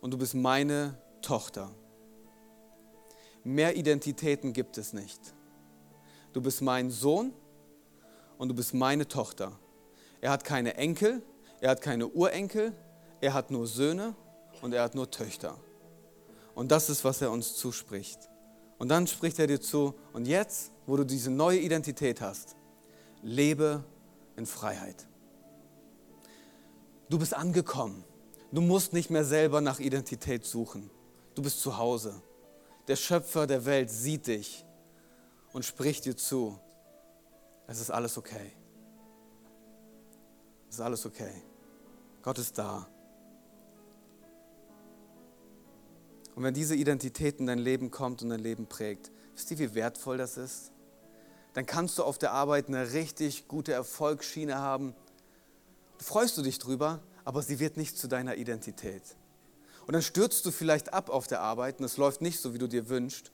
und 0.02 0.12
du 0.12 0.18
bist 0.18 0.34
meine 0.34 0.98
Tochter. 1.22 1.72
Mehr 3.44 3.78
Identitäten 3.78 4.52
gibt 4.52 4.78
es 4.78 4.94
nicht. 4.94 5.20
Du 6.34 6.42
bist 6.42 6.62
mein 6.62 6.90
Sohn 6.90 7.34
und 8.38 8.50
du 8.50 8.56
bist 8.56 8.74
meine 8.74 9.08
Tochter. 9.08 9.58
Er 10.20 10.32
hat 10.32 10.44
keine 10.44 10.76
Enkel, 10.76 11.22
er 11.62 11.72
hat 11.72 11.82
keine 11.82 12.08
Urenkel, 12.08 12.76
er 13.22 13.34
hat 13.34 13.52
nur 13.52 13.68
Söhne 13.68 14.16
und 14.62 14.74
er 14.74 14.84
hat 14.84 14.96
nur 14.96 15.10
Töchter. 15.10 15.58
Und 16.56 16.72
das 16.72 16.90
ist, 16.90 17.04
was 17.04 17.22
er 17.22 17.32
uns 17.32 17.56
zuspricht. 17.56 18.30
Und 18.78 18.90
dann 18.90 19.08
spricht 19.08 19.40
er 19.40 19.48
dir 19.48 19.62
zu, 19.62 19.96
und 20.14 20.28
jetzt, 20.28 20.72
wo 20.86 20.98
du 20.98 21.04
diese 21.04 21.32
neue 21.32 21.60
Identität 21.60 22.22
hast, 22.22 22.56
lebe 23.22 23.84
in 24.36 24.46
Freiheit. 24.46 25.08
Du 27.10 27.18
bist 27.18 27.34
angekommen. 27.34 28.04
Du 28.52 28.62
musst 28.62 28.94
nicht 28.94 29.10
mehr 29.10 29.26
selber 29.26 29.62
nach 29.62 29.80
Identität 29.80 30.46
suchen. 30.46 30.90
Du 31.36 31.42
bist 31.42 31.62
zu 31.62 31.78
Hause. 31.78 32.22
Der 32.88 32.96
Schöpfer 32.96 33.48
der 33.48 33.66
Welt 33.66 33.90
sieht 33.90 34.28
dich 34.28 34.66
und 35.54 35.66
spricht 35.66 36.06
dir 36.06 36.16
zu. 36.16 36.58
Es 37.68 37.80
ist 37.80 37.92
alles 37.92 38.18
okay. 38.18 38.54
Es 40.70 40.76
ist 40.76 40.82
alles 40.82 41.06
okay. 41.06 41.44
Gott 42.22 42.40
ist 42.40 42.58
da. 42.58 42.88
Und 46.38 46.44
wenn 46.44 46.54
diese 46.54 46.76
Identität 46.76 47.40
in 47.40 47.48
dein 47.48 47.58
Leben 47.58 47.90
kommt 47.90 48.22
und 48.22 48.30
dein 48.30 48.42
Leben 48.42 48.68
prägt, 48.68 49.10
wisst 49.34 49.50
ihr, 49.50 49.58
wie 49.58 49.74
wertvoll 49.74 50.20
das 50.20 50.38
ist? 50.38 50.72
Dann 51.56 51.66
kannst 51.66 51.98
du 51.98 52.04
auf 52.04 52.20
der 52.20 52.32
Arbeit 52.32 52.68
eine 52.68 52.94
richtig 52.94 53.48
gute 53.48 53.74
Erfolgsschiene 53.74 54.56
haben. 54.60 54.94
Du 55.98 56.06
freust 56.06 56.38
du 56.38 56.44
dich 56.44 56.60
drüber, 56.60 57.02
aber 57.26 57.42
sie 57.42 57.60
wird 57.60 57.76
nicht 57.76 57.98
zu 57.98 58.08
deiner 58.08 58.36
Identität. 58.36 59.02
Und 59.88 59.94
dann 59.94 60.04
stürzt 60.04 60.46
du 60.46 60.52
vielleicht 60.52 60.94
ab 60.94 61.10
auf 61.10 61.26
der 61.26 61.42
Arbeit 61.42 61.80
und 61.80 61.86
es 61.86 61.98
läuft 61.98 62.22
nicht 62.22 62.40
so, 62.40 62.54
wie 62.54 62.60
du 62.60 62.68
dir 62.68 62.88
wünschst. 62.88 63.32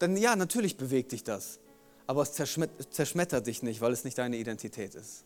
Dann 0.00 0.16
ja, 0.16 0.34
natürlich 0.34 0.76
bewegt 0.76 1.12
dich 1.12 1.22
das, 1.22 1.60
aber 2.08 2.22
es 2.22 2.32
zerschmettert 2.32 3.46
dich 3.46 3.62
nicht, 3.62 3.80
weil 3.80 3.92
es 3.92 4.02
nicht 4.02 4.18
deine 4.18 4.36
Identität 4.36 4.96
ist. 4.96 5.24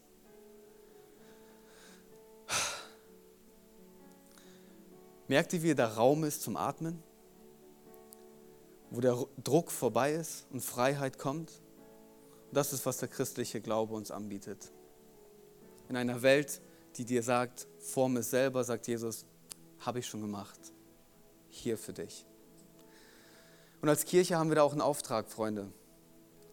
Merkt 5.28 5.52
ihr, 5.52 5.62
wie 5.62 5.74
der 5.74 5.94
Raum 5.94 6.22
ist 6.22 6.42
zum 6.42 6.56
Atmen? 6.56 7.02
Wo 8.90 9.00
der 9.00 9.18
Druck 9.42 9.72
vorbei 9.72 10.12
ist 10.12 10.46
und 10.52 10.60
Freiheit 10.60 11.18
kommt? 11.18 11.50
Das 12.52 12.72
ist, 12.72 12.86
was 12.86 12.98
der 12.98 13.08
christliche 13.08 13.60
Glaube 13.60 13.94
uns 13.94 14.12
anbietet. 14.12 14.70
In 15.88 15.96
einer 15.96 16.22
Welt, 16.22 16.60
die 16.96 17.04
dir 17.04 17.24
sagt, 17.24 17.66
form 17.80 18.16
es 18.18 18.30
selber, 18.30 18.62
sagt 18.62 18.86
Jesus, 18.86 19.26
habe 19.80 19.98
ich 19.98 20.06
schon 20.06 20.20
gemacht. 20.20 20.60
Hier 21.48 21.76
für 21.76 21.92
dich. 21.92 22.24
Und 23.82 23.88
als 23.88 24.04
Kirche 24.04 24.38
haben 24.38 24.48
wir 24.48 24.56
da 24.56 24.62
auch 24.62 24.72
einen 24.72 24.80
Auftrag, 24.80 25.28
Freunde. 25.28 25.72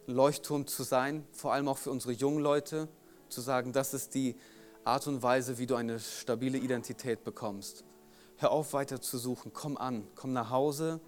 Ein 0.08 0.16
Leuchtturm 0.16 0.66
zu 0.66 0.82
sein, 0.82 1.28
vor 1.32 1.54
allem 1.54 1.68
auch 1.68 1.78
für 1.78 1.92
unsere 1.92 2.14
jungen 2.14 2.40
Leute, 2.40 2.88
zu 3.30 3.42
sagen, 3.42 3.72
das 3.72 3.94
ist 3.94 4.16
die 4.16 4.36
Art 4.84 5.06
und 5.08 5.22
Weise, 5.22 5.60
wie 5.60 5.68
du 5.68 5.76
eine 5.76 6.00
stabile 6.00 6.58
Identität 6.58 7.24
bekommst. 7.24 7.86
Hör 8.38 8.52
auf 8.52 8.74
weiter 8.74 9.00
zu 9.00 9.18
suchen. 9.18 9.52
Komm 9.54 9.78
an, 9.78 10.08
komm 10.16 10.34
nach 10.34 10.50
Hause. 10.50 11.00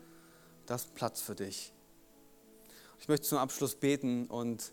Das 0.66 0.84
ist 0.84 0.96
Platz 0.96 1.22
für 1.22 1.36
dich. 1.36 1.74
Ich 3.00 3.08
möchte 3.08 3.28
zum 3.28 3.38
Abschluss 3.38 3.76
beten 3.76 4.26
und 4.28 4.72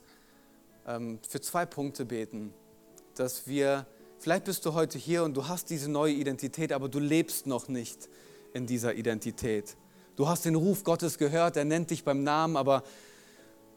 ähm, 0.86 1.18
für 1.28 1.40
zwei 1.40 1.66
Punkte 1.66 2.04
beten, 2.04 2.52
dass 3.14 3.46
wir, 3.46 3.86
vielleicht 4.18 4.44
bist 4.44 4.64
du 4.64 4.74
heute 4.74 4.98
hier 4.98 5.24
und 5.24 5.34
du 5.36 5.48
hast 5.48 5.70
diese 5.70 5.90
neue 5.90 6.12
Identität, 6.12 6.72
aber 6.72 6.88
du 6.88 6.98
lebst 6.98 7.46
noch 7.46 7.68
nicht 7.68 8.08
in 8.54 8.66
dieser 8.66 8.94
Identität. 8.94 9.76
Du 10.16 10.28
hast 10.28 10.44
den 10.44 10.54
Ruf 10.54 10.84
Gottes 10.84 11.18
gehört, 11.18 11.56
er 11.56 11.64
nennt 11.64 11.90
dich 11.90 12.04
beim 12.04 12.22
Namen, 12.22 12.56
aber 12.56 12.84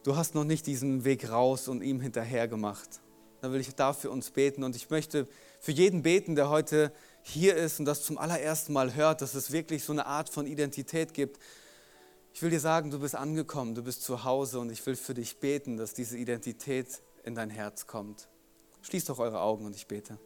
du 0.03 0.15
hast 0.15 0.35
noch 0.35 0.43
nicht 0.43 0.67
diesen 0.67 1.05
Weg 1.05 1.29
raus 1.29 1.67
und 1.67 1.81
ihm 1.81 2.01
hinterher 2.01 2.47
gemacht. 2.47 3.01
Dann 3.41 3.51
will 3.53 3.61
ich 3.61 3.73
dafür 3.75 4.11
uns 4.11 4.31
beten 4.31 4.63
und 4.63 4.75
ich 4.75 4.89
möchte 4.89 5.27
für 5.59 5.71
jeden 5.71 6.01
beten, 6.01 6.35
der 6.35 6.49
heute 6.49 6.91
hier 7.27 7.55
ist 7.55 7.79
und 7.79 7.85
das 7.85 8.03
zum 8.03 8.19
allerersten 8.19 8.71
Mal 8.71 8.93
hört, 8.93 9.21
dass 9.21 9.33
es 9.33 9.51
wirklich 9.51 9.83
so 9.83 9.91
eine 9.91 10.05
Art 10.05 10.29
von 10.29 10.45
Identität 10.45 11.13
gibt. 11.13 11.39
Ich 12.33 12.41
will 12.43 12.51
dir 12.51 12.59
sagen, 12.59 12.91
du 12.91 12.99
bist 12.99 13.15
angekommen, 13.15 13.73
du 13.73 13.83
bist 13.83 14.03
zu 14.03 14.23
Hause 14.23 14.59
und 14.59 14.69
ich 14.69 14.85
will 14.85 14.95
für 14.95 15.15
dich 15.15 15.39
beten, 15.39 15.75
dass 15.75 15.95
diese 15.95 16.17
Identität 16.17 17.01
in 17.23 17.33
dein 17.33 17.49
Herz 17.49 17.87
kommt. 17.87 18.29
Schließt 18.83 19.09
doch 19.09 19.17
eure 19.17 19.41
Augen 19.41 19.65
und 19.65 19.75
ich 19.75 19.87
bete. 19.87 20.19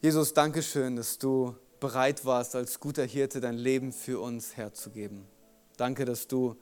Jesus, 0.00 0.32
danke 0.32 0.62
schön, 0.62 0.94
dass 0.94 1.18
du 1.18 1.56
bereit 1.80 2.24
warst, 2.24 2.54
als 2.54 2.78
guter 2.78 3.04
Hirte 3.04 3.40
dein 3.40 3.56
Leben 3.56 3.92
für 3.92 4.20
uns 4.20 4.56
herzugeben. 4.56 5.26
Danke, 5.76 6.04
dass 6.04 6.28
du 6.28 6.56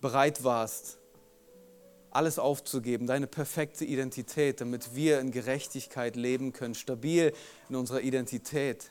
bereit 0.00 0.42
warst, 0.42 0.98
alles 2.18 2.40
aufzugeben, 2.40 3.06
deine 3.06 3.28
perfekte 3.28 3.84
Identität, 3.84 4.60
damit 4.60 4.96
wir 4.96 5.20
in 5.20 5.30
Gerechtigkeit 5.30 6.16
leben 6.16 6.52
können, 6.52 6.74
stabil 6.74 7.32
in 7.68 7.76
unserer 7.76 8.00
Identität. 8.00 8.90